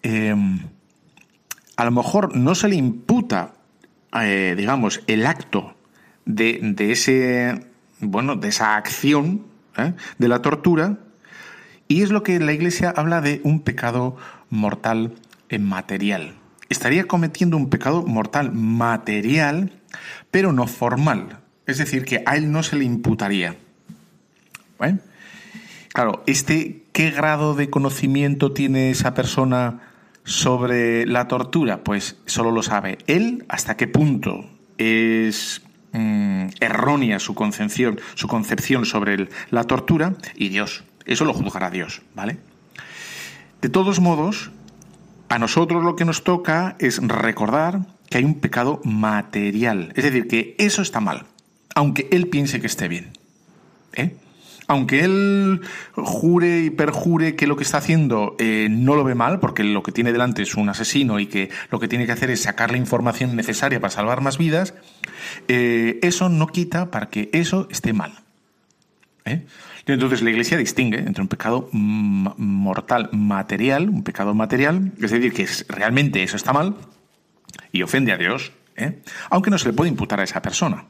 eh, 0.04 0.36
a 1.78 1.86
lo 1.86 1.92
mejor 1.92 2.36
no 2.36 2.56
se 2.56 2.70
le 2.70 2.76
imputa, 2.76 3.54
eh, 4.22 4.56
digamos, 4.58 5.02
el 5.08 5.26
acto 5.26 5.76
de, 6.26 6.60
de, 6.62 6.92
ese, 6.92 7.68
bueno, 8.00 8.36
de 8.36 8.50
esa 8.50 8.76
acción 8.76 9.46
¿eh? 9.78 9.94
de 10.18 10.28
la 10.28 10.42
tortura, 10.42 11.00
y 11.88 12.02
es 12.02 12.10
lo 12.10 12.24
que 12.24 12.40
la 12.40 12.54
Iglesia 12.54 12.94
habla 12.96 13.22
de 13.22 13.42
un 13.44 13.60
pecado 13.60 14.16
mortal 14.50 15.14
material. 15.60 16.36
Estaría 16.70 17.06
cometiendo 17.06 17.58
un 17.58 17.70
pecado 17.70 18.04
mortal 18.04 18.52
material, 18.52 19.72
pero 20.32 20.52
no 20.52 20.68
formal. 20.68 21.40
Es 21.68 21.78
decir, 21.78 22.06
que 22.06 22.24
a 22.26 22.36
él 22.36 22.52
no 22.52 22.64
se 22.64 22.76
le 22.76 22.86
imputaría. 22.86 23.56
¿Eh? 24.82 24.98
Claro, 25.94 26.24
este, 26.26 26.84
¿qué 26.92 27.12
grado 27.12 27.56
de 27.56 27.70
conocimiento 27.70 28.52
tiene 28.52 28.90
esa 28.90 29.14
persona 29.14 29.80
sobre 30.26 31.06
la 31.06 31.28
tortura, 31.28 31.84
pues 31.84 32.18
solo 32.26 32.52
lo 32.52 32.64
sabe 32.64 32.98
él 33.08 33.46
hasta 33.48 33.78
qué 33.78 33.88
punto 33.88 34.46
es 34.78 35.62
mm, 35.94 36.48
errónea 36.60 37.20
su 37.20 37.36
concepción, 37.36 38.00
su 38.16 38.28
concepción 38.28 38.86
sobre 38.86 39.30
la 39.52 39.64
tortura 39.64 40.16
y 40.36 40.50
Dios. 40.50 40.84
Eso 41.06 41.24
lo 41.24 41.34
juzgará 41.34 41.70
Dios, 41.70 42.02
¿vale? 42.16 42.38
De 43.62 43.70
todos 43.70 44.00
modos, 44.00 44.52
a 45.30 45.40
nosotros 45.40 45.84
lo 45.84 45.96
que 45.96 46.06
nos 46.06 46.24
toca 46.24 46.76
es 46.80 47.00
recordar 47.08 47.82
que 48.10 48.18
hay 48.18 48.24
un 48.24 48.40
pecado 48.40 48.82
material, 48.84 49.94
es 49.96 50.04
decir, 50.04 50.28
que 50.28 50.56
eso 50.58 50.82
está 50.82 51.00
mal, 51.00 51.26
aunque 51.76 52.08
él 52.12 52.28
piense 52.28 52.60
que 52.60 52.68
esté 52.68 52.88
bien. 52.88 53.12
¿eh? 53.94 54.16
Aunque 54.68 55.04
él 55.04 55.62
jure 55.94 56.62
y 56.62 56.70
perjure 56.70 57.36
que 57.36 57.48
lo 57.48 57.56
que 57.56 57.64
está 57.64 57.78
haciendo 57.78 58.36
eh, 58.40 58.68
no 58.70 58.96
lo 58.96 59.04
ve 59.04 59.16
mal, 59.16 59.40
porque 59.40 59.64
lo 59.64 59.84
que 59.84 59.92
tiene 59.92 60.12
delante 60.12 60.42
es 60.42 60.56
un 60.56 60.70
asesino 60.70 61.20
y 61.20 61.28
que 61.28 61.50
lo 61.72 61.80
que 61.80 61.88
tiene 61.88 62.06
que 62.06 62.12
hacer 62.12 62.30
es 62.32 62.42
sacar 62.42 62.72
la 62.72 62.78
información 62.78 63.36
necesaria 63.36 63.80
para 63.80 63.92
salvar 63.92 64.22
más 64.22 64.38
vidas, 64.38 64.74
eh, 65.48 66.00
eso 66.02 66.30
no 66.30 66.48
quita 66.48 66.92
para 66.92 67.10
que 67.10 67.30
eso 67.34 67.68
esté 67.70 67.94
mal. 67.94 68.14
¿eh? 69.26 69.46
Entonces 69.86 70.24
la 70.24 70.32
Iglesia 70.32 70.58
distingue 70.58 71.00
entre 71.00 71.22
un 71.22 71.28
pecado 71.28 71.70
mortal 71.72 73.10
material, 73.12 73.90
un 73.90 74.04
pecado 74.04 74.34
material, 74.34 74.94
es 75.00 75.12
decir, 75.12 75.32
que 75.32 75.48
realmente 75.70 76.24
eso 76.24 76.38
está 76.38 76.54
mal 76.54 76.76
y 77.72 77.84
ofende 77.84 78.12
a 78.12 78.18
Dios, 78.18 78.52
aunque 79.30 79.52
no 79.52 79.60
se 79.60 79.68
le 79.68 79.74
puede 79.74 79.92
imputar 79.92 80.20
a 80.20 80.24
esa 80.24 80.42
persona. 80.42 80.86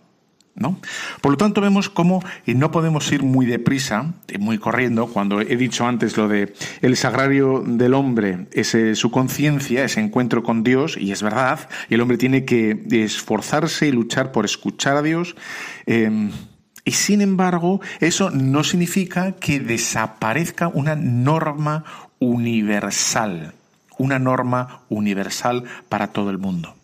¿No? 0.57 0.79
Por 1.19 1.31
lo 1.31 1.37
tanto, 1.37 1.59
vemos 1.59 1.89
cómo 1.89 2.23
no 2.45 2.71
podemos 2.71 3.11
ir 3.11 3.23
muy 3.23 3.45
deprisa, 3.45 4.13
muy 4.39 4.57
corriendo, 4.57 5.07
cuando 5.07 5.41
he 5.41 5.57
dicho 5.57 5.85
antes 5.85 6.15
lo 6.15 6.29
de 6.29 6.53
el 6.81 6.95
sagrario 6.95 7.61
del 7.65 7.93
hombre, 7.93 8.47
es 8.53 8.77
su 8.97 9.11
conciencia, 9.11 9.83
ese 9.83 9.99
encuentro 9.99 10.43
con 10.43 10.63
Dios, 10.63 10.95
y 10.97 11.11
es 11.11 11.21
verdad, 11.21 11.67
y 11.89 11.95
el 11.95 12.01
hombre 12.01 12.17
tiene 12.17 12.45
que 12.45 12.85
esforzarse 12.89 13.87
y 13.87 13.91
luchar 13.91 14.31
por 14.31 14.45
escuchar 14.45 14.95
a 14.95 15.01
Dios. 15.01 15.35
Em, 15.85 16.31
y 16.85 16.91
sin 16.91 17.21
embargo, 17.21 17.81
eso 17.99 18.29
no 18.29 18.63
significa 18.63 19.33
que 19.33 19.59
desaparezca 19.59 20.67
una 20.67 20.95
norma 20.95 21.83
universal, 22.19 23.55
una 23.97 24.19
norma 24.19 24.81
universal 24.89 25.63
para 25.89 26.13
todo 26.13 26.29
el 26.29 26.37
mundo. 26.37 26.75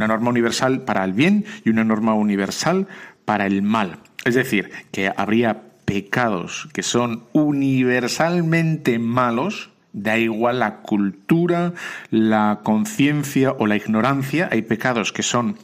Una 0.00 0.08
norma 0.08 0.30
universal 0.30 0.80
para 0.80 1.04
el 1.04 1.12
bien 1.12 1.44
y 1.62 1.68
una 1.68 1.84
norma 1.84 2.14
universal 2.14 2.88
para 3.26 3.44
el 3.44 3.60
mal. 3.60 3.98
Es 4.24 4.34
decir, 4.34 4.70
que 4.92 5.12
habría 5.14 5.60
pecados 5.84 6.70
que 6.72 6.82
son 6.82 7.24
universalmente 7.34 8.98
malos, 8.98 9.68
da 9.92 10.16
igual 10.16 10.60
la 10.60 10.76
cultura, 10.76 11.74
la 12.10 12.60
conciencia 12.62 13.52
o 13.52 13.66
la 13.66 13.76
ignorancia, 13.76 14.48
hay 14.50 14.62
pecados 14.62 15.12
que 15.12 15.22
son 15.22 15.58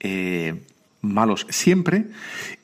eh, 0.00 0.62
malos 1.02 1.46
siempre 1.50 2.06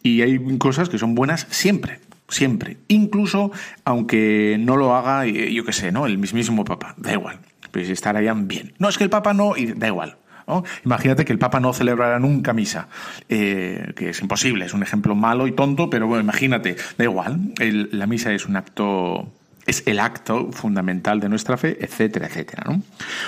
y 0.03 0.23
hay 0.23 0.57
cosas 0.57 0.89
que 0.89 0.97
son 0.97 1.15
buenas 1.15 1.47
siempre. 1.51 2.01
Siempre. 2.31 2.79
Incluso 2.89 3.53
aunque 3.85 4.57
no 4.59 4.79
lo 4.79 4.97
haga, 4.97 5.27
eh, 5.27 5.53
yo 5.53 5.63
qué 5.67 5.75
sé, 5.75 5.93
¿no? 5.93 6.07
El 6.07 6.17
mismísimo 6.17 6.65
Papa. 6.65 6.95
Da 6.97 7.13
igual. 7.13 7.41
Pues 7.71 7.91
estarían 7.91 8.49
bien. 8.49 8.73
No, 8.79 8.89
es 8.89 8.97
que 8.97 9.05
el 9.05 9.11
Papa 9.11 9.35
no, 9.35 9.59
y 9.59 9.67
da 9.67 9.89
igual. 9.89 10.17
Imagínate 10.85 11.25
que 11.25 11.33
el 11.33 11.39
Papa 11.39 11.61
no 11.61 11.73
celebrara 11.73 12.19
nunca 12.19 12.53
misa, 12.53 12.89
eh, 13.29 13.93
que 13.95 14.11
es 14.11 14.21
imposible, 14.21 14.65
es 14.65 14.75
un 14.75 14.83
ejemplo 14.83 15.15
malo 15.15 15.47
y 15.47 15.53
tonto, 15.53 15.91
pero 15.91 16.07
bueno, 16.07 16.23
imagínate, 16.23 16.77
da 16.97 17.05
igual, 17.05 17.53
la 17.59 18.07
misa 18.07 18.33
es 18.33 18.47
un 18.47 18.57
acto 18.57 19.33
es 19.67 19.83
el 19.85 20.01
acto 20.01 20.51
fundamental 20.51 21.21
de 21.21 21.29
nuestra 21.29 21.59
fe, 21.59 21.77
etcétera, 21.79 22.27
etcétera. 22.27 22.65
¿no? 22.67 22.83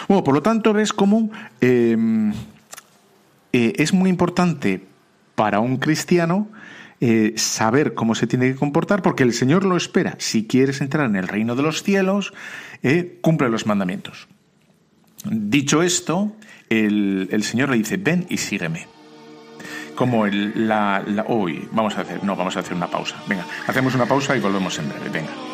Bueno, 0.09 0.25
por 0.25 0.33
lo 0.33 0.41
tanto, 0.41 0.73
ves 0.73 0.95
cómo 0.95 1.31
em, 1.61 2.33
eh, 3.53 3.75
es 3.77 3.93
muy 3.93 4.09
importante 4.09 4.83
para 5.35 5.61
un 5.61 5.77
cristiano 5.77 6.49
eh, 7.03 7.35
saber 7.37 7.93
cómo 7.93 8.15
se 8.15 8.27
tiene 8.27 8.51
que 8.51 8.55
comportar, 8.57 9.03
porque 9.03 9.23
el 9.23 9.35
Señor 9.35 9.67
lo 9.67 9.77
espera. 9.77 10.15
Si 10.17 10.47
quieres 10.47 10.81
entrar 10.81 11.05
en 11.05 11.17
el 11.17 11.29
reino 11.29 11.57
de 11.57 11.63
los 11.63 11.83
cielos, 11.83 12.33
cumple 13.21 13.51
los 13.51 13.67
mandamientos. 13.67 14.27
Dicho 15.25 15.83
esto, 15.83 16.33
el, 16.69 17.43
Señor 17.43 17.71
le 17.71 17.77
dice, 17.77 17.97
ven 17.97 18.27
y 18.29 18.39
sígueme. 18.39 18.87
Como 19.95 20.25
el, 20.25 20.69
la, 20.69 21.05
Hoy, 21.29 21.69
vamos 21.73 21.97
a 21.97 22.03
hacer, 22.03 22.25
no, 22.25 22.37
vamos 22.37 22.57
a 22.57 22.61
hacer 22.61 22.75
una 22.75 22.87
pausa. 22.87 23.17
Venga, 23.27 23.45
hacemos 23.67 23.95
una 23.95 24.07
pausa 24.07 24.37
y 24.37 24.41
volvemos 24.41 24.79
en 24.79 24.89
breve. 24.89 25.11
Venga. 25.11 25.50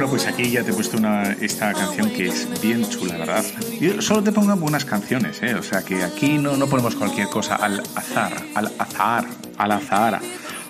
Bueno, 0.00 0.12
pues 0.12 0.26
aquí 0.28 0.50
ya 0.50 0.64
te 0.64 0.70
he 0.70 0.72
puesto 0.72 0.96
una, 0.96 1.32
esta 1.32 1.74
canción 1.74 2.08
que 2.08 2.28
es 2.28 2.48
bien 2.62 2.88
chula, 2.88 3.18
¿verdad? 3.18 3.44
Yo 3.82 4.00
solo 4.00 4.22
te 4.22 4.32
pongo 4.32 4.56
buenas 4.56 4.86
canciones, 4.86 5.42
¿eh? 5.42 5.54
O 5.54 5.62
sea 5.62 5.82
que 5.82 6.02
aquí 6.02 6.38
no, 6.38 6.56
no 6.56 6.68
ponemos 6.68 6.94
cualquier 6.94 7.28
cosa 7.28 7.56
al 7.56 7.82
azar, 7.94 8.32
al 8.54 8.72
azar, 8.78 9.26
al 9.58 9.72
azar, 9.72 10.20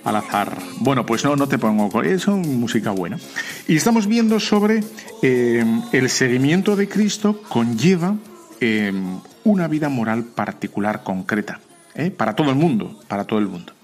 al 0.03 0.17
azar. 0.17 0.59
Bueno, 0.81 1.07
pues 1.07 1.25
no, 1.25 1.37
no 1.37 1.47
te 1.47 1.59
pongo 1.59 2.03
eso, 2.03 2.37
música 2.37 2.91
buena. 2.91 3.19
Y 3.69 3.77
estamos 3.77 4.09
viendo 4.09 4.41
sobre 4.41 4.83
eh, 5.23 5.65
el 5.93 6.11
seguimiento 6.11 6.75
de 6.75 6.89
Cristo 6.89 7.41
conlleva 7.49 8.17
eh, 8.61 8.93
una 9.45 9.69
vida 9.69 9.89
moral 9.89 10.25
particular, 10.25 11.05
concreta, 11.05 11.61
¿eh? 11.95 12.11
para 12.11 12.35
todo 12.35 12.51
el 12.51 12.57
mundo, 12.57 12.99
para 13.07 13.23
todo 13.23 13.39
el 13.39 13.47
mundo. 13.47 13.75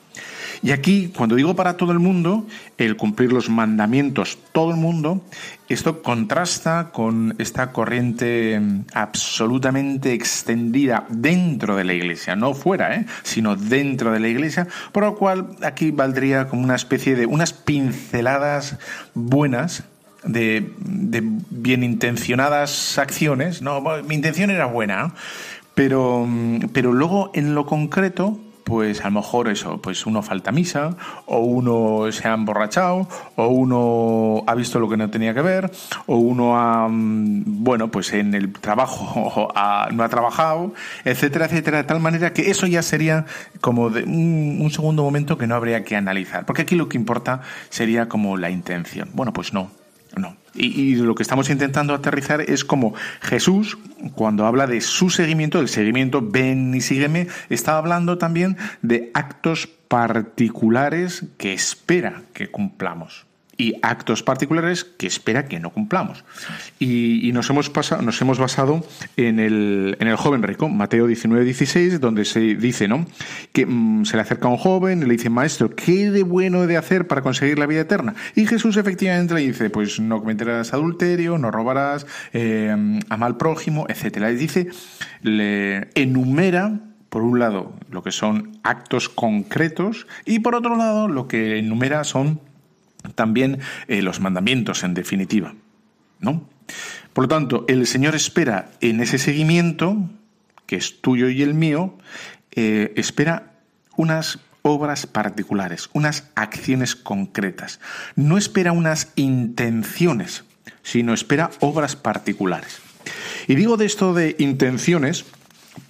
Y 0.62 0.72
aquí, 0.72 1.12
cuando 1.16 1.36
digo 1.36 1.54
para 1.54 1.76
todo 1.76 1.92
el 1.92 1.98
mundo, 1.98 2.46
el 2.78 2.96
cumplir 2.96 3.32
los 3.32 3.48
mandamientos, 3.48 4.38
todo 4.52 4.70
el 4.70 4.76
mundo, 4.76 5.22
esto 5.68 6.02
contrasta 6.02 6.90
con 6.92 7.34
esta 7.38 7.72
corriente 7.72 8.58
mm, 8.60 8.84
absolutamente 8.92 10.12
extendida 10.12 11.06
dentro 11.08 11.76
de 11.76 11.84
la 11.84 11.94
iglesia, 11.94 12.36
no 12.36 12.54
fuera, 12.54 12.94
¿eh? 12.94 13.06
sino 13.22 13.56
dentro 13.56 14.12
de 14.12 14.20
la 14.20 14.28
iglesia, 14.28 14.68
por 14.92 15.04
lo 15.04 15.16
cual 15.16 15.56
aquí 15.62 15.90
valdría 15.90 16.48
como 16.48 16.64
una 16.64 16.76
especie 16.76 17.16
de 17.16 17.26
unas 17.26 17.52
pinceladas 17.52 18.78
buenas 19.14 19.84
de, 20.24 20.70
bien 21.50 21.82
intencionadas 21.82 22.98
acciones. 22.98 23.62
No, 23.62 23.80
mi 24.06 24.14
intención 24.14 24.50
era 24.50 24.66
buena, 24.66 25.14
pero, 25.74 26.26
mm, 26.26 26.68
pero 26.72 26.92
luego 26.92 27.30
en 27.34 27.54
lo 27.54 27.64
concreto 27.66 28.40
pues 28.66 29.00
a 29.02 29.04
lo 29.04 29.12
mejor 29.12 29.48
eso, 29.48 29.80
pues 29.80 30.06
uno 30.06 30.22
falta 30.22 30.50
misa, 30.50 30.96
o 31.26 31.38
uno 31.38 32.10
se 32.10 32.26
ha 32.26 32.34
emborrachado, 32.34 33.06
o 33.36 33.46
uno 33.46 34.42
ha 34.44 34.56
visto 34.56 34.80
lo 34.80 34.88
que 34.88 34.96
no 34.96 35.08
tenía 35.08 35.32
que 35.34 35.40
ver, 35.40 35.70
o 36.06 36.16
uno 36.16 36.58
ha, 36.58 36.88
mm, 36.88 37.62
bueno, 37.62 37.92
pues 37.92 38.12
en 38.12 38.34
el 38.34 38.52
trabajo 38.52 39.52
no 39.92 40.02
ha 40.02 40.08
trabajado, 40.08 40.74
etcétera, 41.04 41.46
etcétera, 41.46 41.78
de 41.78 41.84
tal 41.84 42.00
manera 42.00 42.32
que 42.32 42.50
eso 42.50 42.66
ya 42.66 42.82
sería 42.82 43.26
como 43.60 43.88
de 43.88 44.02
un, 44.02 44.58
un 44.60 44.70
segundo 44.72 45.04
momento 45.04 45.38
que 45.38 45.46
no 45.46 45.54
habría 45.54 45.84
que 45.84 45.94
analizar, 45.94 46.44
porque 46.44 46.62
aquí 46.62 46.74
lo 46.74 46.88
que 46.88 46.96
importa 46.96 47.42
sería 47.68 48.08
como 48.08 48.36
la 48.36 48.50
intención. 48.50 49.10
Bueno, 49.14 49.32
pues 49.32 49.52
no, 49.52 49.70
no. 50.16 50.34
Y, 50.56 50.94
lo 50.96 51.14
que 51.14 51.22
estamos 51.22 51.50
intentando 51.50 51.94
aterrizar 51.94 52.40
es 52.40 52.64
como 52.64 52.94
Jesús, 53.20 53.78
cuando 54.14 54.46
habla 54.46 54.66
de 54.66 54.80
su 54.80 55.10
seguimiento, 55.10 55.58
del 55.58 55.68
seguimiento 55.68 56.22
ven 56.22 56.74
y 56.74 56.80
sígueme, 56.80 57.28
está 57.50 57.76
hablando 57.78 58.18
también 58.18 58.56
de 58.82 59.10
actos 59.14 59.68
particulares 59.88 61.24
que 61.38 61.52
espera 61.52 62.22
que 62.32 62.48
cumplamos. 62.48 63.25
Y 63.56 63.74
actos 63.82 64.22
particulares 64.22 64.84
que 64.84 65.06
espera 65.06 65.46
que 65.46 65.60
no 65.60 65.70
cumplamos. 65.70 66.24
Y, 66.78 67.30
nos, 67.32 67.50
hemos 67.50 67.70
pasado, 67.70 68.02
nos 68.02 68.20
hemos 68.20 68.38
basado 68.38 68.84
en 69.16 69.40
el, 69.40 69.96
en 70.00 70.08
el 70.08 70.16
joven 70.16 70.42
rico, 70.42 70.68
Mateo 70.68 71.06
19, 71.06 71.44
16, 71.44 72.00
donde 72.00 72.24
se 72.24 72.40
dice 72.40 72.88
¿no? 72.88 73.06
que 73.52 73.66
mm, 73.66 74.04
se 74.04 74.16
le 74.16 74.22
acerca 74.22 74.48
a 74.48 74.50
un 74.50 74.56
joven 74.56 75.06
le 75.06 75.12
dice, 75.12 75.30
maestro, 75.30 75.74
¿qué 75.74 76.10
de 76.10 76.22
bueno 76.22 76.64
he 76.64 76.66
de 76.66 76.76
hacer 76.76 77.06
para 77.06 77.22
conseguir 77.22 77.58
la 77.58 77.66
vida 77.66 77.80
eterna? 77.80 78.14
Y 78.34 78.46
Jesús 78.46 78.76
efectivamente 78.76 79.34
le 79.34 79.40
dice, 79.40 79.70
pues 79.70 80.00
no 80.00 80.20
cometerás 80.20 80.72
adulterio, 80.72 81.38
no 81.38 81.50
robarás, 81.50 82.06
eh, 82.32 82.74
ama 83.08 83.26
al 83.26 83.36
prójimo, 83.36 83.86
etc. 83.88 84.18
Le 84.18 84.34
dice, 84.34 84.68
le 85.22 85.88
enumera 85.94 86.80
por 87.08 87.22
un 87.22 87.38
lado, 87.38 87.72
lo 87.90 88.02
que 88.02 88.12
son 88.12 88.58
actos 88.62 89.08
concretos 89.08 90.06
y 90.24 90.40
por 90.40 90.54
otro 90.54 90.76
lado, 90.76 91.08
lo 91.08 91.28
que 91.28 91.58
enumera 91.58 92.04
son 92.04 92.40
también 93.16 93.58
eh, 93.88 94.02
los 94.02 94.20
mandamientos, 94.20 94.84
en 94.84 94.94
definitiva. 94.94 95.54
¿no? 96.20 96.48
Por 97.12 97.24
lo 97.24 97.28
tanto, 97.28 97.64
el 97.68 97.86
Señor 97.86 98.14
espera 98.14 98.70
en 98.80 99.00
ese 99.00 99.18
seguimiento, 99.18 100.08
que 100.66 100.76
es 100.76 101.00
tuyo 101.00 101.28
y 101.28 101.42
el 101.42 101.54
mío, 101.54 101.98
eh, 102.52 102.92
espera 102.96 103.54
unas 103.96 104.38
obras 104.62 105.06
particulares, 105.06 105.88
unas 105.92 106.30
acciones 106.34 106.96
concretas. 106.96 107.80
No 108.16 108.36
espera 108.36 108.72
unas 108.72 109.12
intenciones, 109.16 110.44
sino 110.82 111.14
espera 111.14 111.50
obras 111.60 111.96
particulares. 111.96 112.80
Y 113.46 113.54
digo 113.54 113.76
de 113.76 113.86
esto 113.86 114.12
de 114.12 114.34
intenciones 114.38 115.24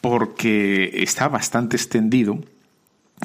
porque 0.00 0.90
está 1.02 1.28
bastante 1.28 1.76
extendido 1.76 2.44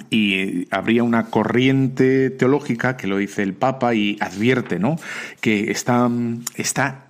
y 0.10 0.34
eh, 0.36 0.68
habría 0.72 1.04
una 1.04 1.26
corriente 1.26 2.30
teológica 2.30 2.98
que 2.98 3.08
lo 3.08 3.18
dice 3.18 3.44
el 3.44 3.54
Papa 3.54 3.94
y 3.94 4.18
advierte, 4.20 4.80
¿no? 4.80 4.98
Que 5.42 5.72
está, 5.72 6.10
está 6.56 7.06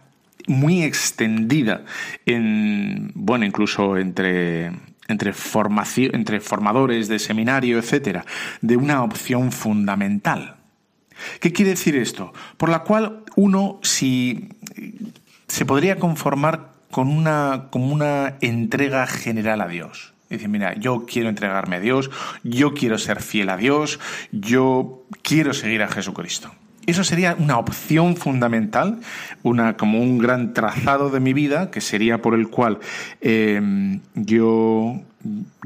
muy 0.47 0.83
extendida 0.83 1.85
en, 2.25 3.11
bueno, 3.13 3.45
incluso 3.45 3.97
entre, 3.97 4.71
entre, 5.07 5.33
formación, 5.33 6.15
entre 6.15 6.39
formadores 6.39 7.07
de 7.07 7.19
seminario, 7.19 7.77
etcétera, 7.77 8.25
de 8.61 8.77
una 8.77 9.03
opción 9.03 9.51
fundamental. 9.51 10.57
¿Qué 11.39 11.51
quiere 11.53 11.71
decir 11.71 11.95
esto? 11.95 12.33
Por 12.57 12.69
la 12.69 12.79
cual 12.79 13.23
uno, 13.35 13.79
si 13.83 14.49
se 15.47 15.65
podría 15.65 15.97
conformar 15.97 16.71
con 16.89 17.09
una, 17.09 17.67
con 17.69 17.83
una 17.83 18.37
entrega 18.41 19.05
general 19.07 19.61
a 19.61 19.67
Dios. 19.67 20.13
Dice, 20.31 20.47
mira, 20.47 20.75
yo 20.75 21.05
quiero 21.05 21.29
entregarme 21.29 21.75
a 21.75 21.79
Dios, 21.79 22.09
yo 22.43 22.73
quiero 22.73 22.97
ser 22.97 23.21
fiel 23.21 23.49
a 23.49 23.57
Dios, 23.57 23.99
yo 24.31 25.03
quiero 25.21 25.53
seguir 25.53 25.83
a 25.83 25.87
Jesucristo. 25.87 26.51
Eso 26.87 27.03
sería 27.03 27.35
una 27.37 27.57
opción 27.57 28.15
fundamental, 28.15 28.99
una, 29.43 29.77
como 29.77 30.01
un 30.01 30.17
gran 30.17 30.53
trazado 30.53 31.09
de 31.09 31.19
mi 31.19 31.33
vida, 31.33 31.69
que 31.69 31.79
sería 31.79 32.21
por 32.21 32.33
el 32.33 32.47
cual 32.49 32.79
em, 33.21 33.99
yo, 34.15 34.99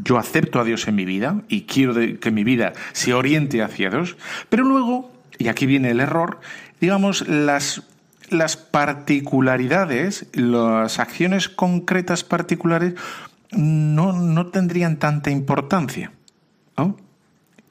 yo 0.04 0.18
acepto 0.18 0.60
a 0.60 0.66
Dios 0.66 0.88
en 0.88 0.96
mi 0.96 1.06
vida 1.06 1.42
y 1.48 1.62
quiero 1.62 1.94
que 2.20 2.32
mi 2.32 2.44
vida 2.44 2.74
se 2.92 3.14
oriente 3.14 3.64
hacia 3.64 3.90
Dios. 3.90 4.18
Pero 4.50 4.66
luego, 4.66 5.12
y 5.38 5.48
aquí 5.48 5.66
viene 5.66 5.92
el 5.92 6.02
error, 6.02 6.42
digamos, 6.82 7.26
las, 7.30 7.84
las 8.30 8.58
particularidades, 8.58 10.28
las 10.34 11.00
acciones 11.00 11.48
concretas 11.48 12.26
particulares, 12.26 12.96
no, 13.52 14.14
no 14.14 14.48
tendrían 14.48 14.98
tanta 14.98 15.32
importancia. 15.32 16.12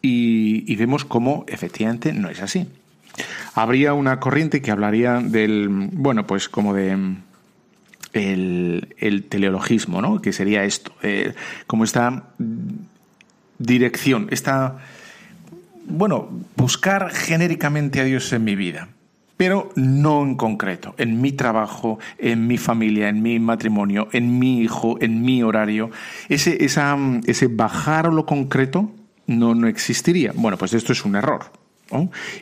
Y, 0.00 0.76
vemos 0.76 1.04
cómo 1.04 1.44
efectivamente 1.48 2.12
no 2.12 2.28
es 2.28 2.42
así. 2.42 2.68
Habría 3.54 3.94
una 3.94 4.20
corriente 4.20 4.60
que 4.60 4.70
hablaría 4.70 5.20
del, 5.20 5.68
bueno, 5.68 6.26
pues 6.26 6.48
como 6.48 6.74
de 6.74 7.16
el, 8.12 9.26
teleologismo, 9.28 10.02
¿no? 10.02 10.20
Que 10.20 10.32
sería 10.32 10.64
esto, 10.64 10.92
eh, 11.02 11.34
como 11.66 11.84
esta 11.84 12.24
dirección, 13.58 14.28
esta, 14.30 14.78
bueno, 15.86 16.28
buscar 16.56 17.10
genéricamente 17.10 18.00
a 18.00 18.04
Dios 18.04 18.30
en 18.32 18.44
mi 18.44 18.56
vida 18.56 18.88
pero 19.36 19.70
no 19.74 20.22
en 20.22 20.36
concreto, 20.36 20.94
en 20.98 21.20
mi 21.20 21.32
trabajo, 21.32 21.98
en 22.18 22.46
mi 22.46 22.58
familia, 22.58 23.08
en 23.08 23.22
mi 23.22 23.38
matrimonio, 23.38 24.08
en 24.12 24.38
mi 24.38 24.60
hijo, 24.60 24.96
en 25.00 25.22
mi 25.22 25.42
horario. 25.42 25.90
Ese, 26.28 26.64
esa, 26.64 26.96
ese 27.26 27.48
bajar 27.48 28.12
lo 28.12 28.26
concreto 28.26 28.92
no, 29.26 29.54
no 29.54 29.66
existiría. 29.66 30.32
Bueno, 30.34 30.56
pues 30.56 30.72
esto 30.74 30.92
es 30.92 31.04
un 31.04 31.16
error. 31.16 31.50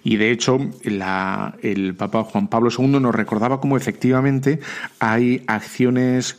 Y 0.03 0.16
de 0.16 0.30
hecho, 0.30 0.59
el 0.82 1.95
Papa 1.95 2.24
Juan 2.24 2.49
Pablo 2.49 2.70
II 2.76 3.01
nos 3.01 3.14
recordaba 3.14 3.61
cómo 3.61 3.76
efectivamente 3.76 4.61
hay 4.99 5.43
acciones 5.47 6.38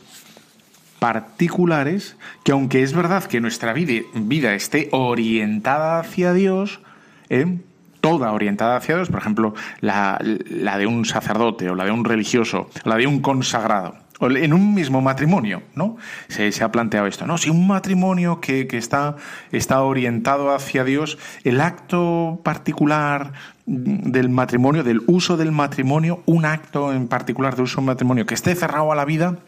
particulares 0.98 2.16
que 2.44 2.52
aunque 2.52 2.82
es 2.82 2.94
verdad 2.94 3.24
que 3.24 3.40
nuestra 3.40 3.72
vida, 3.72 4.02
vida 4.14 4.54
esté 4.54 4.88
orientada 4.90 6.00
hacia 6.00 6.32
Dios, 6.32 6.80
¿eh? 7.28 7.58
Toda 8.04 8.32
orientada 8.32 8.76
hacia 8.76 8.96
Dios, 8.96 9.08
por 9.08 9.18
ejemplo, 9.18 9.54
la, 9.80 10.18
de 10.20 10.86
un 10.86 11.06
sacerdote 11.06 11.70
o 11.70 11.74
la 11.74 11.86
de 11.86 11.90
un 11.90 12.04
religioso, 12.04 12.68
la 12.84 12.96
de 12.96 13.06
un 13.06 13.20
consagrado. 13.20 13.94
En 14.20 14.52
un 14.52 14.74
mismo 14.74 15.00
matrimonio, 15.00 15.62
¿no? 15.74 15.96
Se, 16.28 16.52
ha 16.62 16.70
planteado 16.70 17.06
esto, 17.06 17.26
¿no? 17.26 17.38
Si 17.38 17.48
un 17.48 17.66
matrimonio 17.66 18.42
que, 18.42 18.68
está, 18.72 19.16
está 19.52 19.80
orientado 19.80 20.54
hacia 20.54 20.84
Dios, 20.84 21.16
el 21.44 21.62
acto 21.62 22.42
particular 22.44 23.32
del 23.64 24.28
matrimonio, 24.28 24.84
del 24.84 25.00
uso 25.06 25.38
del 25.38 25.50
matrimonio, 25.50 26.22
un 26.26 26.44
acto 26.44 26.92
en 26.92 27.08
particular 27.08 27.56
de 27.56 27.62
uso 27.62 27.80
del 27.80 27.86
matrimonio 27.86 28.26
que 28.26 28.34
esté 28.34 28.54
cerrado 28.54 28.92
a 28.92 28.94
la 28.94 29.06
vida, 29.06 29.38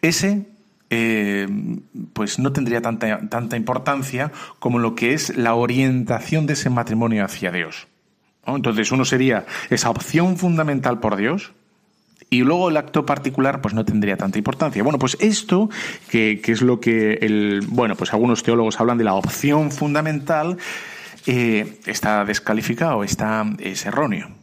ese 0.00 0.46
eh, 0.94 1.48
pues 2.12 2.38
no 2.38 2.52
tendría 2.52 2.82
tanta, 2.82 3.26
tanta 3.30 3.56
importancia 3.56 4.30
como 4.58 4.78
lo 4.78 4.94
que 4.94 5.14
es 5.14 5.34
la 5.38 5.54
orientación 5.54 6.44
de 6.46 6.52
ese 6.52 6.68
matrimonio 6.68 7.24
hacia 7.24 7.50
Dios. 7.50 7.88
Entonces 8.46 8.92
uno 8.92 9.06
sería 9.06 9.46
esa 9.70 9.88
opción 9.88 10.36
fundamental 10.36 11.00
por 11.00 11.16
Dios, 11.16 11.52
y 12.28 12.42
luego 12.42 12.68
el 12.68 12.76
acto 12.76 13.06
particular 13.06 13.62
pues 13.62 13.72
no 13.74 13.84
tendría 13.86 14.18
tanta 14.18 14.36
importancia. 14.36 14.82
Bueno, 14.82 14.98
pues 14.98 15.16
esto, 15.20 15.70
que, 16.10 16.40
es 16.44 16.60
lo 16.60 16.78
que 16.78 17.14
el, 17.22 17.64
bueno, 17.68 17.94
pues 17.94 18.12
algunos 18.12 18.42
teólogos 18.42 18.78
hablan 18.78 18.98
de 18.98 19.04
la 19.04 19.14
opción 19.14 19.70
fundamental, 19.70 20.58
eh, 21.26 21.78
está 21.86 22.24
descalificado, 22.26 23.02
está, 23.02 23.46
es 23.58 23.86
erróneo. 23.86 24.41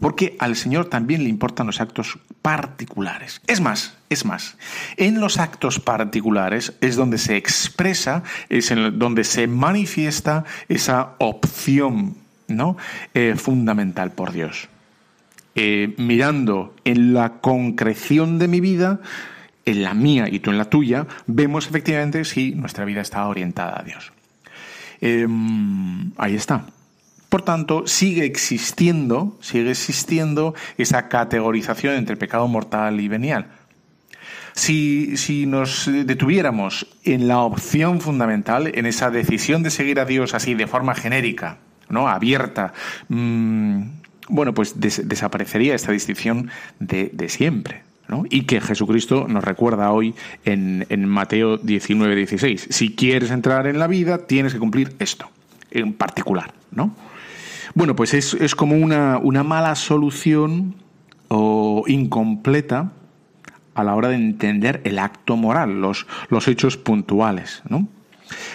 Porque 0.00 0.36
al 0.38 0.56
Señor 0.56 0.86
también 0.86 1.22
le 1.22 1.30
importan 1.30 1.66
los 1.66 1.80
actos 1.80 2.18
particulares. 2.42 3.40
Es 3.46 3.60
más, 3.60 3.96
es 4.10 4.24
más, 4.24 4.56
en 4.96 5.20
los 5.20 5.38
actos 5.38 5.78
particulares 5.80 6.74
es 6.80 6.96
donde 6.96 7.18
se 7.18 7.36
expresa, 7.36 8.22
es 8.48 8.72
donde 8.94 9.24
se 9.24 9.46
manifiesta 9.46 10.44
esa 10.68 11.14
opción 11.18 12.16
¿no? 12.48 12.76
Eh, 13.14 13.34
fundamental 13.36 14.12
por 14.12 14.32
Dios. 14.32 14.68
Eh, 15.54 15.94
mirando 15.98 16.74
en 16.84 17.14
la 17.14 17.40
concreción 17.40 18.38
de 18.38 18.48
mi 18.48 18.60
vida, 18.60 19.00
en 19.64 19.82
la 19.82 19.94
mía 19.94 20.28
y 20.30 20.40
tú 20.40 20.50
en 20.50 20.58
la 20.58 20.64
tuya, 20.64 21.06
vemos 21.26 21.66
efectivamente 21.66 22.24
si 22.24 22.54
nuestra 22.54 22.84
vida 22.84 23.02
está 23.02 23.26
orientada 23.28 23.78
a 23.80 23.82
Dios. 23.82 24.12
Em, 25.00 26.12
ahí 26.16 26.34
está. 26.34 26.64
Por 27.28 27.42
tanto, 27.42 27.86
sigue 27.86 28.24
existiendo, 28.24 29.36
sigue 29.40 29.70
existiendo 29.70 30.54
esa 30.78 31.08
categorización 31.08 31.94
entre 31.94 32.16
pecado 32.16 32.48
mortal 32.48 33.00
y 33.00 33.08
venial. 33.08 33.48
Si, 34.54 35.16
si, 35.16 35.46
nos 35.46 35.86
detuviéramos 35.86 36.88
en 37.04 37.28
la 37.28 37.40
opción 37.40 38.00
fundamental, 38.00 38.72
en 38.74 38.86
esa 38.86 39.10
decisión 39.10 39.62
de 39.62 39.70
seguir 39.70 40.00
a 40.00 40.04
Dios 40.04 40.34
así 40.34 40.54
de 40.54 40.66
forma 40.66 40.94
genérica, 40.94 41.58
¿no? 41.88 42.08
abierta, 42.08 42.72
mm, 43.08 43.82
bueno, 44.30 44.54
pues 44.54 44.74
desaparecería 44.80 45.74
esta 45.74 45.92
distinción 45.92 46.50
de, 46.80 47.28
siempre. 47.28 47.82
¿no? 48.08 48.24
Y 48.30 48.44
que 48.44 48.62
Jesucristo 48.62 49.26
nos 49.28 49.44
recuerda 49.44 49.92
hoy 49.92 50.14
en, 50.46 50.86
en 50.88 51.06
Mateo 51.06 51.58
19, 51.58 52.16
16. 52.16 52.68
Si 52.70 52.94
quieres 52.94 53.30
entrar 53.30 53.66
en 53.66 53.78
la 53.78 53.86
vida, 53.86 54.26
tienes 54.26 54.54
que 54.54 54.58
cumplir 54.58 54.96
esto, 54.98 55.30
en 55.70 55.92
particular, 55.92 56.54
¿no? 56.70 56.96
Bueno, 57.74 57.94
pues 57.96 58.14
es, 58.14 58.54
como 58.54 58.76
una, 58.76 59.42
mala 59.42 59.74
solución 59.74 60.74
o 61.28 61.84
incompleta 61.86 62.92
a 63.74 63.84
la 63.84 63.94
hora 63.94 64.08
de 64.08 64.16
entender 64.16 64.80
el 64.84 64.98
acto 64.98 65.36
moral, 65.36 65.80
los, 65.80 66.06
los 66.30 66.48
hechos 66.48 66.76
puntuales. 66.76 67.62
¿no? 67.68 67.88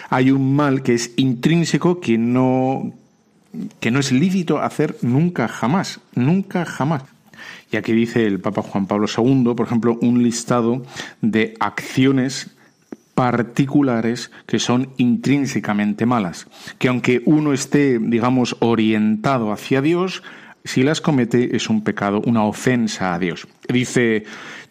Hay 0.10 0.32
un 0.32 0.56
mal 0.56 0.84
que 0.84 0.94
es 0.94 1.14
intrínseco 1.16 2.00
que 2.00 2.18
no, 2.18 2.94
que 3.80 3.92
no 3.92 4.00
es 4.00 4.12
lícito 4.12 4.60
hacer 4.60 4.98
nunca 5.02 5.48
jamás, 5.48 6.00
nunca 6.16 6.66
jamás. 6.66 7.04
Y 7.72 7.78
aquí 7.78 7.92
dice 7.92 8.26
el 8.26 8.40
Papa 8.40 8.62
Juan 8.62 8.86
Pablo 8.86 9.08
II, 9.08 9.54
por 9.56 9.66
ejemplo, 9.66 9.98
un 10.02 10.22
listado 10.22 10.84
de 11.22 11.56
acciones 11.60 12.52
particulares 13.16 14.32
que 14.48 14.60
son 14.60 14.90
intrínsecamente 14.98 16.06
malas, 16.06 16.48
que 16.80 16.88
aunque 16.88 17.22
uno 17.26 17.54
esté, 17.54 18.00
digamos, 18.00 18.56
orientado 18.60 19.52
hacia 19.52 19.82
Dios, 19.82 20.24
si 20.64 20.84
las 20.84 21.02
comete 21.02 21.56
es 21.56 21.70
un 21.70 21.84
pecado, 21.84 22.22
una 22.26 22.44
ofensa 22.44 23.14
a 23.14 23.20
Dios. 23.20 23.48
Dice, 23.68 24.24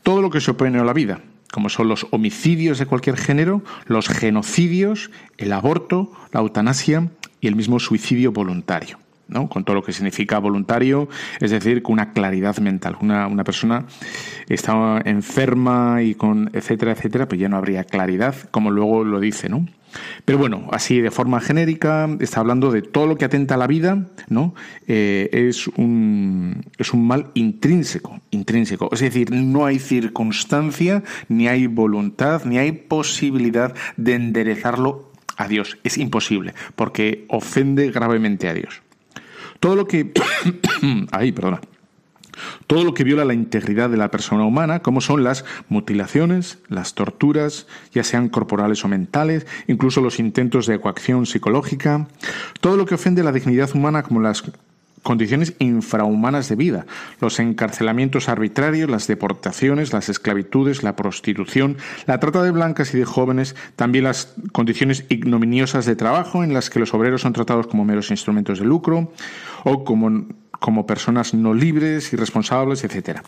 todo 0.02 0.22
lo 0.22 0.30
que 0.30 0.40
se 0.40 0.50
opone 0.50 0.78
a 0.78 0.84
la 0.84 0.92
vida, 0.92 1.20
como 1.52 1.68
son 1.68 1.88
los 1.88 2.06
homicidios 2.10 2.78
de 2.78 2.86
cualquier 2.86 3.16
género, 3.16 3.62
los 3.86 4.08
genocidios, 4.08 5.10
el 5.36 5.52
aborto, 5.52 6.10
la 6.32 6.40
eutanasia 6.40 7.10
y 7.40 7.48
el 7.48 7.56
mismo 7.56 7.78
suicidio 7.78 8.32
voluntario. 8.32 9.01
¿No? 9.28 9.48
con 9.48 9.64
todo 9.64 9.76
lo 9.76 9.82
que 9.82 9.92
significa 9.92 10.38
voluntario, 10.38 11.08
es 11.40 11.50
decir, 11.50 11.82
con 11.82 11.94
una 11.94 12.12
claridad 12.12 12.58
mental. 12.58 12.96
Una, 13.00 13.26
una 13.26 13.44
persona 13.44 13.86
está 14.48 15.00
enferma 15.04 16.02
y 16.02 16.14
con 16.14 16.50
etcétera, 16.52 16.92
etcétera, 16.92 17.26
pues 17.28 17.40
ya 17.40 17.48
no 17.48 17.56
habría 17.56 17.84
claridad, 17.84 18.34
como 18.50 18.70
luego 18.70 19.04
lo 19.04 19.20
dice, 19.20 19.48
¿no? 19.48 19.66
Pero 20.24 20.38
bueno, 20.38 20.68
así 20.72 21.00
de 21.00 21.10
forma 21.10 21.40
genérica, 21.40 22.08
está 22.20 22.40
hablando 22.40 22.70
de 22.70 22.82
todo 22.82 23.06
lo 23.06 23.16
que 23.16 23.24
atenta 23.24 23.54
a 23.54 23.58
la 23.58 23.66
vida, 23.66 24.06
¿no? 24.28 24.54
Eh, 24.86 25.28
es, 25.32 25.68
un, 25.68 26.64
es 26.78 26.92
un 26.92 27.06
mal 27.06 27.30
intrínseco, 27.34 28.20
intrínseco. 28.30 28.88
Es 28.92 29.00
decir, 29.00 29.30
no 29.30 29.66
hay 29.66 29.78
circunstancia, 29.78 31.02
ni 31.28 31.48
hay 31.48 31.66
voluntad, 31.66 32.44
ni 32.44 32.58
hay 32.58 32.72
posibilidad 32.72 33.74
de 33.96 34.14
enderezarlo 34.14 35.12
a 35.36 35.48
Dios. 35.48 35.78
Es 35.84 35.98
imposible, 35.98 36.54
porque 36.76 37.24
ofende 37.28 37.90
gravemente 37.90 38.48
a 38.48 38.54
Dios. 38.54 38.82
Todo 39.62 39.76
lo 39.76 39.86
que... 39.86 40.10
Ay, 41.12 41.30
perdona. 41.30 41.60
Todo 42.66 42.82
lo 42.82 42.94
que 42.94 43.04
viola 43.04 43.24
la 43.24 43.32
integridad 43.32 43.88
de 43.90 43.96
la 43.96 44.10
persona 44.10 44.44
humana, 44.44 44.80
como 44.80 45.00
son 45.00 45.22
las 45.22 45.44
mutilaciones, 45.68 46.58
las 46.66 46.94
torturas, 46.94 47.68
ya 47.92 48.02
sean 48.02 48.28
corporales 48.28 48.84
o 48.84 48.88
mentales, 48.88 49.46
incluso 49.68 50.00
los 50.00 50.18
intentos 50.18 50.66
de 50.66 50.80
coacción 50.80 51.26
psicológica, 51.26 52.08
todo 52.60 52.76
lo 52.76 52.86
que 52.86 52.96
ofende 52.96 53.22
la 53.22 53.30
dignidad 53.30 53.70
humana, 53.72 54.02
como 54.02 54.20
las 54.20 54.42
condiciones 55.02 55.54
infrahumanas 55.58 56.48
de 56.48 56.56
vida, 56.56 56.86
los 57.20 57.38
encarcelamientos 57.38 58.28
arbitrarios, 58.28 58.88
las 58.88 59.06
deportaciones, 59.06 59.92
las 59.92 60.08
esclavitudes, 60.08 60.82
la 60.82 60.96
prostitución, 60.96 61.76
la 62.06 62.20
trata 62.20 62.42
de 62.42 62.50
blancas 62.50 62.94
y 62.94 62.98
de 62.98 63.04
jóvenes, 63.04 63.56
también 63.76 64.04
las 64.04 64.34
condiciones 64.52 65.04
ignominiosas 65.08 65.86
de 65.86 65.96
trabajo 65.96 66.44
en 66.44 66.54
las 66.54 66.70
que 66.70 66.78
los 66.78 66.94
obreros 66.94 67.22
son 67.22 67.32
tratados 67.32 67.66
como 67.66 67.84
meros 67.84 68.10
instrumentos 68.10 68.58
de 68.58 68.64
lucro 68.64 69.12
o 69.64 69.84
como 69.84 70.26
como 70.62 70.86
personas 70.86 71.34
no 71.34 71.52
libres, 71.52 72.12
irresponsables, 72.12 72.84
etc. 72.84 73.18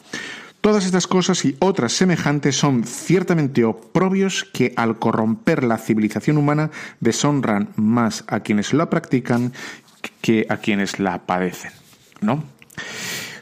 Todas 0.64 0.86
estas 0.86 1.06
cosas 1.06 1.44
y 1.44 1.56
otras 1.58 1.92
semejantes 1.92 2.56
son 2.56 2.84
ciertamente 2.84 3.64
oprobios 3.64 4.44
que 4.44 4.72
al 4.76 4.98
corromper 4.98 5.62
la 5.62 5.76
civilización 5.76 6.38
humana 6.38 6.70
deshonran 7.00 7.68
más 7.76 8.24
a 8.28 8.40
quienes 8.40 8.72
la 8.72 8.88
practican 8.88 9.52
que 10.20 10.46
a 10.48 10.56
quienes 10.58 10.98
la 10.98 11.26
padecen, 11.26 11.72
¿no? 12.20 12.44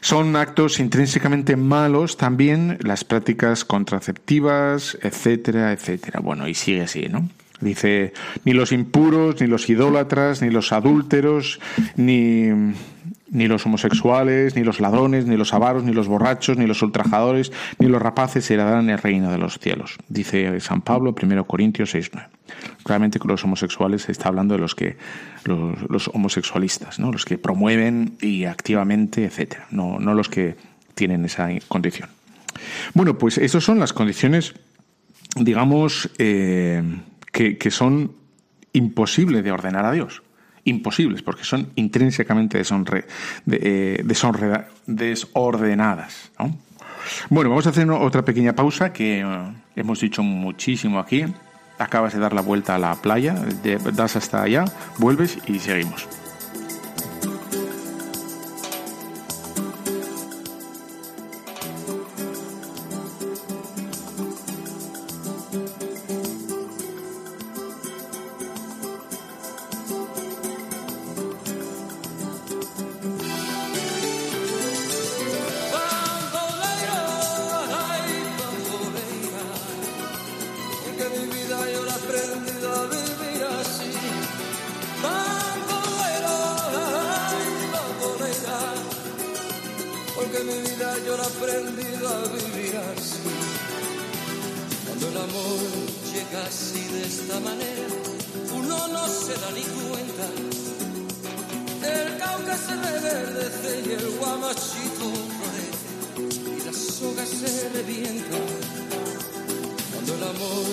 Son 0.01 0.35
actos 0.35 0.79
intrínsecamente 0.79 1.55
malos 1.55 2.17
también 2.17 2.77
las 2.81 3.05
prácticas 3.05 3.63
contraceptivas, 3.63 4.97
etcétera, 5.01 5.71
etcétera. 5.71 6.19
Bueno, 6.19 6.47
y 6.47 6.53
sigue 6.55 6.81
así, 6.81 7.07
¿no? 7.09 7.29
Dice, 7.61 8.11
ni 8.43 8.51
los 8.51 8.73
impuros, 8.73 9.39
ni 9.39 9.47
los 9.47 9.69
idólatras, 9.69 10.41
ni 10.41 10.49
los 10.49 10.73
adúlteros, 10.73 11.61
ni 11.95 12.49
ni 13.33 13.47
los 13.47 13.65
homosexuales, 13.65 14.55
ni 14.55 14.63
los 14.63 14.79
ladrones, 14.79 15.25
ni 15.25 15.35
los 15.35 15.53
avaros, 15.53 15.83
ni 15.83 15.91
los 15.91 16.07
borrachos, 16.07 16.57
ni 16.57 16.67
los 16.67 16.81
ultrajadores, 16.81 17.51
ni 17.79 17.87
los 17.87 18.01
rapaces 18.01 18.49
heredarán 18.49 18.89
el 18.89 18.99
reino 18.99 19.31
de 19.31 19.39
los 19.39 19.57
cielos. 19.59 19.97
Dice 20.07 20.59
San 20.61 20.81
Pablo, 20.81 21.15
1 21.19 21.43
Corintios 21.45 21.93
6.9. 21.95 22.27
Claramente 22.83 23.19
con 23.19 23.31
los 23.31 23.43
homosexuales 23.43 24.03
se 24.03 24.11
está 24.11 24.29
hablando 24.29 24.53
de 24.53 24.59
los 24.59 24.75
que 24.75 24.97
los, 25.45 26.07
homosexualistas, 26.13 26.99
¿no? 26.99 27.11
los 27.11 27.25
que 27.25 27.39
promueven 27.39 28.17
y 28.21 28.45
activamente, 28.45 29.25
etcétera, 29.25 29.65
no, 29.71 29.99
no 29.99 30.13
los 30.13 30.29
que 30.29 30.55
tienen 30.93 31.25
esa 31.25 31.49
condición. 31.67 32.09
Bueno, 32.93 33.17
pues 33.17 33.39
esas 33.39 33.63
son 33.63 33.79
las 33.79 33.93
condiciones, 33.93 34.53
digamos, 35.35 36.11
eh, 36.19 36.83
que, 37.31 37.57
que 37.57 37.71
son 37.71 38.11
imposibles 38.73 39.43
de 39.43 39.51
ordenar 39.51 39.85
a 39.85 39.91
Dios 39.91 40.21
imposibles, 40.65 41.21
porque 41.21 41.43
son 41.43 41.69
intrínsecamente 41.75 42.61
eh, 42.61 44.03
desordenadas. 44.87 46.31
Bueno, 47.29 47.49
vamos 47.49 47.67
a 47.67 47.71
hacer 47.71 47.89
otra 47.89 48.23
pequeña 48.23 48.53
pausa 48.53 48.93
que 48.93 49.21
eh, 49.21 49.25
hemos 49.75 49.99
dicho 49.99 50.23
muchísimo 50.23 50.99
aquí. 50.99 51.25
Acabas 51.79 52.13
de 52.13 52.19
dar 52.19 52.33
la 52.33 52.41
vuelta 52.41 52.75
a 52.75 52.79
la 52.79 52.95
playa, 52.95 53.35
das 53.93 54.15
hasta 54.15 54.43
allá, 54.43 54.65
vuelves 54.99 55.39
y 55.47 55.59
seguimos. 55.59 56.07
porque 90.23 90.43
mi 90.43 90.53
vida 90.53 90.95
yo 91.05 91.17
la 91.17 91.23
aprendí 91.23 91.89
a 92.13 92.17
vivir 92.35 92.75
así. 92.77 93.19
Cuando 94.85 95.07
el 95.09 95.17
amor 95.17 95.59
llega 96.13 96.45
así 96.45 96.83
de 96.93 97.01
esta 97.05 97.39
manera, 97.39 97.87
uno 98.55 98.87
no 98.87 99.07
se 99.07 99.33
da 99.41 99.49
ni 99.51 99.63
cuenta. 99.77 100.25
El 101.95 102.17
cauca 102.17 102.55
se 102.57 102.73
reverdece 102.87 103.71
y 103.85 103.91
el 103.99 104.09
guamachito 104.17 105.07
florece 105.35 105.87
y 106.57 106.65
la 106.67 106.73
soga 106.73 107.25
se 107.25 107.69
revienta. 107.69 108.37
Cuando 109.91 110.15
el 110.15 110.23
amor 110.23 110.65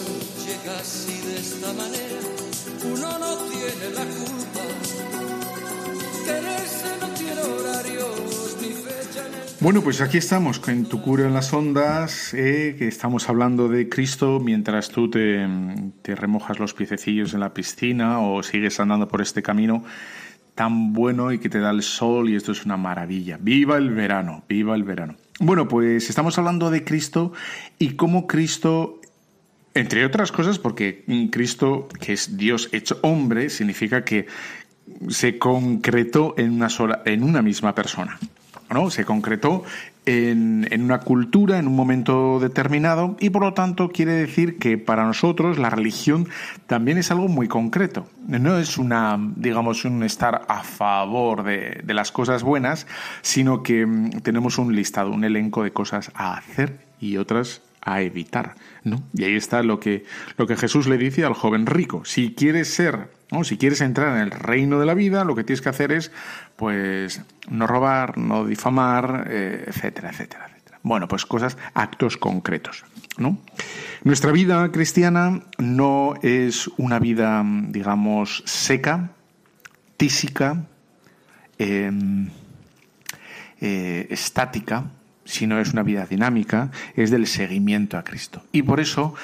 llega 0.47 0.79
así 0.79 1.17
de 1.29 1.37
esta 1.39 1.73
manera, 1.73 2.21
uno 2.85 3.19
no 3.19 3.37
tiene 3.51 3.87
la 3.99 4.05
culpa. 4.05 4.65
Quererse 6.25 6.89
no 7.01 7.09
tiene 7.19 7.43
horario 7.43 8.30
bueno, 9.61 9.83
pues 9.83 10.01
aquí 10.01 10.17
estamos 10.17 10.59
en 10.69 10.87
Tu 10.87 11.03
Cura 11.03 11.27
en 11.27 11.35
las 11.35 11.53
Ondas, 11.53 12.33
eh, 12.33 12.77
que 12.79 12.89
estamos 12.89 13.29
hablando 13.29 13.69
de 13.69 13.91
Cristo 13.91 14.41
mientras 14.41 14.89
tú 14.89 15.11
te, 15.11 15.47
remojas 16.03 16.59
los 16.59 16.73
piececillos 16.73 17.35
en 17.35 17.41
la 17.41 17.53
piscina 17.53 18.21
o 18.21 18.43
sigues 18.43 18.81
andando 18.81 19.07
por 19.07 19.21
este 19.21 19.43
camino 19.43 19.85
tan 20.55 20.95
bueno 20.95 21.31
y 21.31 21.39
que 21.39 21.51
te 21.51 21.61
da 21.61 21.71
el 21.73 21.83
sol 21.83 22.31
y 22.31 22.37
esto 22.37 22.53
es 22.53 22.65
una 22.65 22.79
maravilla. 22.79 23.37
¡Viva 23.39 23.77
el 23.77 23.91
verano! 23.91 24.45
¡Viva 24.49 24.75
el 24.75 24.83
verano! 24.83 25.17
Bueno, 25.41 25.69
pues 25.69 26.09
estamos 26.09 26.39
hablando 26.39 26.71
de 26.71 26.83
Cristo 26.83 27.35
y 27.79 27.97
cómo 27.97 28.27
Cristo, 28.27 28.99
entre 29.75 30.07
otras 30.07 30.33
cosas, 30.33 30.59
porque 30.59 31.05
Cristo, 31.31 31.87
que 32.01 32.15
es 32.15 32.39
Dios 32.39 32.71
hecho 32.73 32.99
hombre, 33.03 33.51
significa 33.51 34.07
que 34.07 34.27
se 35.09 35.39
concretó 35.39 36.35
en 36.39 36.53
una 36.53 36.71
sola, 36.71 37.03
en 37.05 37.25
una 37.25 37.43
misma 37.43 37.75
persona. 37.75 38.19
¿No? 38.71 38.91
Se 38.91 39.05
concretó 39.05 39.65
en, 40.07 40.83
una 40.83 41.01
cultura, 41.01 41.59
en 41.59 41.67
un 41.67 41.77
momento 41.77 42.39
determinado, 42.41 43.17
y 43.21 43.31
por 43.31 43.43
lo 43.43 43.55
tanto 43.55 43.91
quiere 43.91 44.13
decir 44.13 44.59
que 44.59 44.79
para 44.79 45.05
nosotros 45.05 45.59
la 45.59 45.71
religión 45.71 46.29
también 46.67 46.99
es 46.99 47.11
algo 47.11 47.29
muy 47.29 47.49
concreto. 47.49 48.07
No 48.27 48.59
es 48.59 48.79
una, 48.79 49.19
digamos, 49.37 49.85
un 49.85 50.03
estar 50.03 50.43
a 50.49 50.63
favor 50.63 51.43
de, 51.43 51.81
de 51.85 51.95
las 51.95 52.13
cosas 52.13 52.43
buenas, 52.43 52.87
sino 53.23 53.63
que 53.63 53.87
mm, 53.87 54.21
tenemos 54.23 54.59
un 54.59 54.75
listado, 54.75 55.11
un 55.11 55.25
elenco 55.25 55.63
de 55.63 55.73
cosas 55.73 56.11
a 56.15 56.35
hacer 56.35 56.79
y 57.01 57.17
otras 57.17 57.63
a 57.83 58.03
evitar, 58.03 58.57
¿no? 58.85 59.03
Y 59.15 59.25
ahí 59.25 59.35
está 59.35 59.63
lo 59.63 59.81
que, 59.81 60.05
lo 60.37 60.47
que 60.47 60.57
Jesús 60.57 60.87
le 60.87 60.99
dice 60.99 61.25
al 61.25 61.35
joven 61.35 61.67
rico. 61.67 62.05
Si 62.05 62.35
quieres 62.35 62.73
ser, 62.73 63.09
¿no? 63.31 63.45
si 63.45 63.57
quieres 63.57 63.81
entrar 63.81 64.17
en 64.17 64.23
el 64.23 64.31
reino 64.31 64.79
de 64.79 64.87
la 64.87 64.95
vida, 64.95 65.25
lo 65.25 65.35
que 65.35 65.45
tienes 65.45 65.61
que 65.61 65.69
hacer 65.69 65.93
es, 65.93 66.11
pues, 66.57 67.23
no 67.49 67.67
robar, 67.67 68.19
no 68.19 68.45
difamar, 68.45 69.27
eh, 69.31 69.65
etcétera, 69.67 70.11
etcétera, 70.11 70.47
etcétera. 70.49 70.79
Bueno, 70.83 71.09
pues 71.09 71.27
cosas, 71.27 71.59
actos 71.75 72.17
concretos, 72.17 72.85
¿no? 73.19 73.39
Nuestra 74.03 74.33
vida 74.33 74.71
cristiana 74.73 75.43
no 75.59 76.15
es 76.23 76.69
una 76.79 76.99
vida, 76.99 77.45
digamos, 77.45 78.43
seca, 78.47 79.11
tísica, 79.97 80.65
em, 81.59 82.31
eh, 83.61 84.07
estática, 84.11 84.85
si 85.27 85.47
no 85.47 85.61
es 85.61 85.73
una 85.75 85.83
vida 85.83 86.07
dinámica, 86.07 86.71
es 86.97 87.11
del 87.11 87.27
seguimiento 87.27 87.99
a 87.99 88.05
Cristo. 88.05 88.43
Y 88.53 88.63
por 88.63 88.81
eso, 88.81 89.15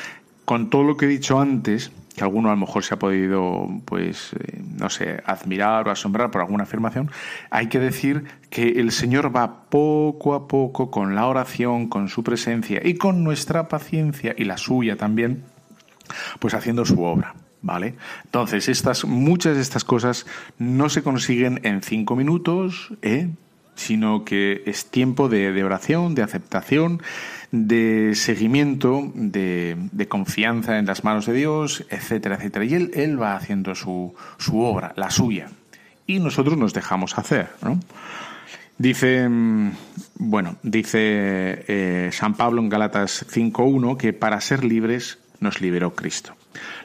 con 0.45 0.69
todo 0.69 0.83
lo 0.85 0.97
que 0.99 1.07
he 1.07 1.09
dicho 1.09 1.41
antes, 1.41 1.91
que 2.17 2.25
alguno 2.25 2.49
a 2.49 2.53
lo 2.53 2.59
mejor 2.59 2.83
se 2.83 2.95
ha 2.95 2.99
podido, 2.99 3.69
pues, 3.85 4.33
eh, 4.33 4.63
no 4.79 4.89
sé, 4.89 5.23
admirar 5.27 5.87
o 5.87 5.91
asombrar 5.91 6.31
por 6.31 6.41
alguna 6.41 6.65
afirmación, 6.65 7.11
hay 7.51 7.69
que 7.69 7.79
decir 7.79 8.25
que 8.49 8.81
el 8.81 8.91
Señor 8.91 9.35
va 9.35 9.65
poco 9.69 10.35
a 10.35 10.49
poco 10.49 10.91
con 10.91 11.15
la 11.15 11.27
oración, 11.27 11.89
con 11.89 12.09
su 12.09 12.25
presencia 12.25 12.81
y 12.83 12.95
con 12.95 13.23
nuestra 13.23 13.69
paciencia 13.69 14.35
y 14.37 14.45
la 14.45 14.57
suya 14.57 14.97
también, 14.97 15.45
pues 16.41 16.55
haciendo 16.55 16.85
su 16.85 17.03
obra. 17.03 17.35
¿Vale? 17.63 17.97
Entonces, 18.25 18.69
estas, 18.69 19.05
muchas 19.07 19.57
de 19.57 19.63
estas 19.63 19.83
cosas 19.83 20.25
no 20.57 20.89
se 20.89 21.03
consiguen 21.03 21.59
en 21.65 21.83
cinco 21.83 22.15
minutos, 22.15 22.93
¿eh? 23.03 23.29
sino 23.77 24.25
que 24.25 24.63
es 24.67 24.87
tiempo 24.87 25.29
de, 25.29 25.63
oración, 25.63 26.15
de 26.15 26.23
aceptación, 26.23 27.03
de 27.53 28.13
seguimiento, 28.15 29.13
de, 29.15 30.07
confianza 30.09 30.79
en 30.79 30.87
las 30.87 31.05
manos 31.05 31.27
de 31.27 31.33
Dios, 31.33 31.85
etcétera, 31.91 32.37
etcétera. 32.37 32.65
Y 32.65 32.75
él, 32.75 32.91
él 32.95 33.21
va 33.21 33.37
haciendo 33.37 33.75
su, 33.75 34.15
su, 34.39 34.61
obra, 34.61 34.93
la 34.97 35.11
suya, 35.11 35.49
y 36.07 36.19
nosotros 36.21 36.57
nos 36.57 36.73
dejamos 36.73 37.19
hacer. 37.19 37.49
¿no? 37.63 37.81
Dice, 38.79 39.29
mm, 39.29 39.73
bueno, 40.19 40.57
dice 40.63 40.99
eh, 41.69 42.11
San 42.13 42.35
Pablo 42.35 42.61
en 42.61 42.69
Galatas 42.69 43.27
5.1 43.31 43.97
que 43.97 44.13
para 44.13 44.41
ser 44.41 44.65
libres 44.65 45.19
nos 45.41 45.61
liberó 45.61 45.95
Cristo. 45.95 46.35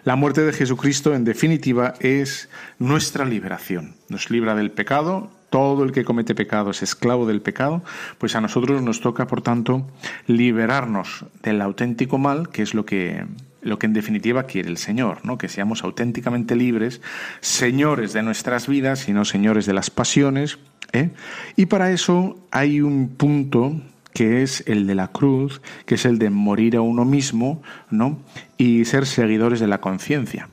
La 0.04 0.16
muerte 0.16 0.42
de 0.42 0.54
Jesucristo, 0.54 1.14
en 1.14 1.24
definitiva, 1.24 1.94
es 2.00 2.50
nuestra 2.80 3.26
liberación. 3.26 3.96
Nos 4.10 4.30
libra 4.30 4.56
del 4.56 4.72
pecado, 4.72 5.32
todo 5.52 5.84
el 5.84 5.92
que 5.92 6.06
comete 6.06 6.34
pecado 6.34 6.72
es 6.72 6.82
esclavo 6.82 7.28
del 7.28 7.42
pecado, 7.42 7.84
pues 8.18 8.36
a 8.36 8.42
nosotros 8.42 8.82
nos 8.82 9.02
toca, 9.02 9.28
por 9.28 9.42
tanto, 9.42 9.86
liberarnos 10.26 11.26
del 11.44 11.62
auténtico 11.62 12.18
mal, 12.18 12.50
que 12.50 12.64
es 12.64 12.74
lo 12.74 12.86
que 12.86 13.26
lo 13.62 13.78
que 13.78 13.86
en 13.86 13.94
definitiva 13.94 14.44
quiere 14.44 14.70
el 14.70 14.78
Señor, 14.78 15.20
¿no? 15.24 15.38
Que 15.38 15.48
seamos 15.48 15.84
auténticamente 15.84 16.56
libres, 16.56 17.00
señores 17.42 18.12
de 18.12 18.24
nuestras 18.24 18.68
vidas 18.68 19.08
y 19.08 19.14
no 19.14 19.24
señores 19.24 19.68
de 19.68 19.74
las 19.74 19.92
pasiones. 19.92 20.58
¿eh? 20.94 21.12
Y 21.56 21.68
para 21.68 21.92
eso 21.92 22.40
hay 22.50 22.82
un 22.82 23.10
punto 23.10 23.80
que 24.16 24.42
es 24.42 24.64
el 24.66 24.88
de 24.88 24.96
la 24.96 25.10
cruz, 25.10 25.62
que 25.86 25.94
es 25.94 26.06
el 26.06 26.18
de 26.18 26.32
morir 26.32 26.76
a 26.76 26.82
uno 26.82 27.06
mismo, 27.06 27.62
¿no? 27.92 28.20
Y 28.58 28.86
ser 28.86 29.06
seguidores 29.06 29.60
de 29.60 29.68
la 29.68 29.80
conciencia. 29.80 30.50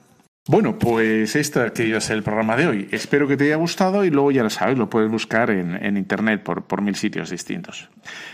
Bueno, 0.49 0.79
pues 0.79 1.37
este 1.37 1.61
que 1.75 1.95
es 1.95 2.09
el 2.09 2.23
programa 2.23 2.57
de 2.57 2.67
hoy. 2.67 2.89
Espero 2.91 3.29
que 3.29 3.37
te 3.37 3.45
haya 3.45 3.57
gustado 3.57 4.07
y 4.07 4.11
luego 4.11 4.31
ya 4.31 4.43
lo 4.43 4.49
sabes, 4.49 4.79
lo 4.79 4.89
puedes 4.89 5.11
buscar 5.11 5.51
en, 5.51 5.99
internet 5.99 6.43
por, 6.43 6.65
por, 6.65 6.81
mil 6.81 6.97
sitios 6.97 7.29
distintos. 7.29 7.91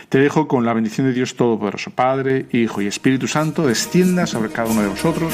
Te 0.07 0.19
dejo 0.19 0.47
con 0.47 0.63
la 0.65 0.73
bendición 0.73 1.07
de 1.07 1.13
Dios 1.13 1.35
Todopoderoso, 1.35 1.91
Padre, 1.91 2.45
Hijo 2.53 2.81
y 2.81 2.87
Espíritu 2.87 3.27
Santo, 3.27 3.67
descienda 3.67 4.27
sobre 4.27 4.49
cada 4.49 4.71
uno 4.71 4.81
de 4.81 4.87
vosotros. 4.87 5.33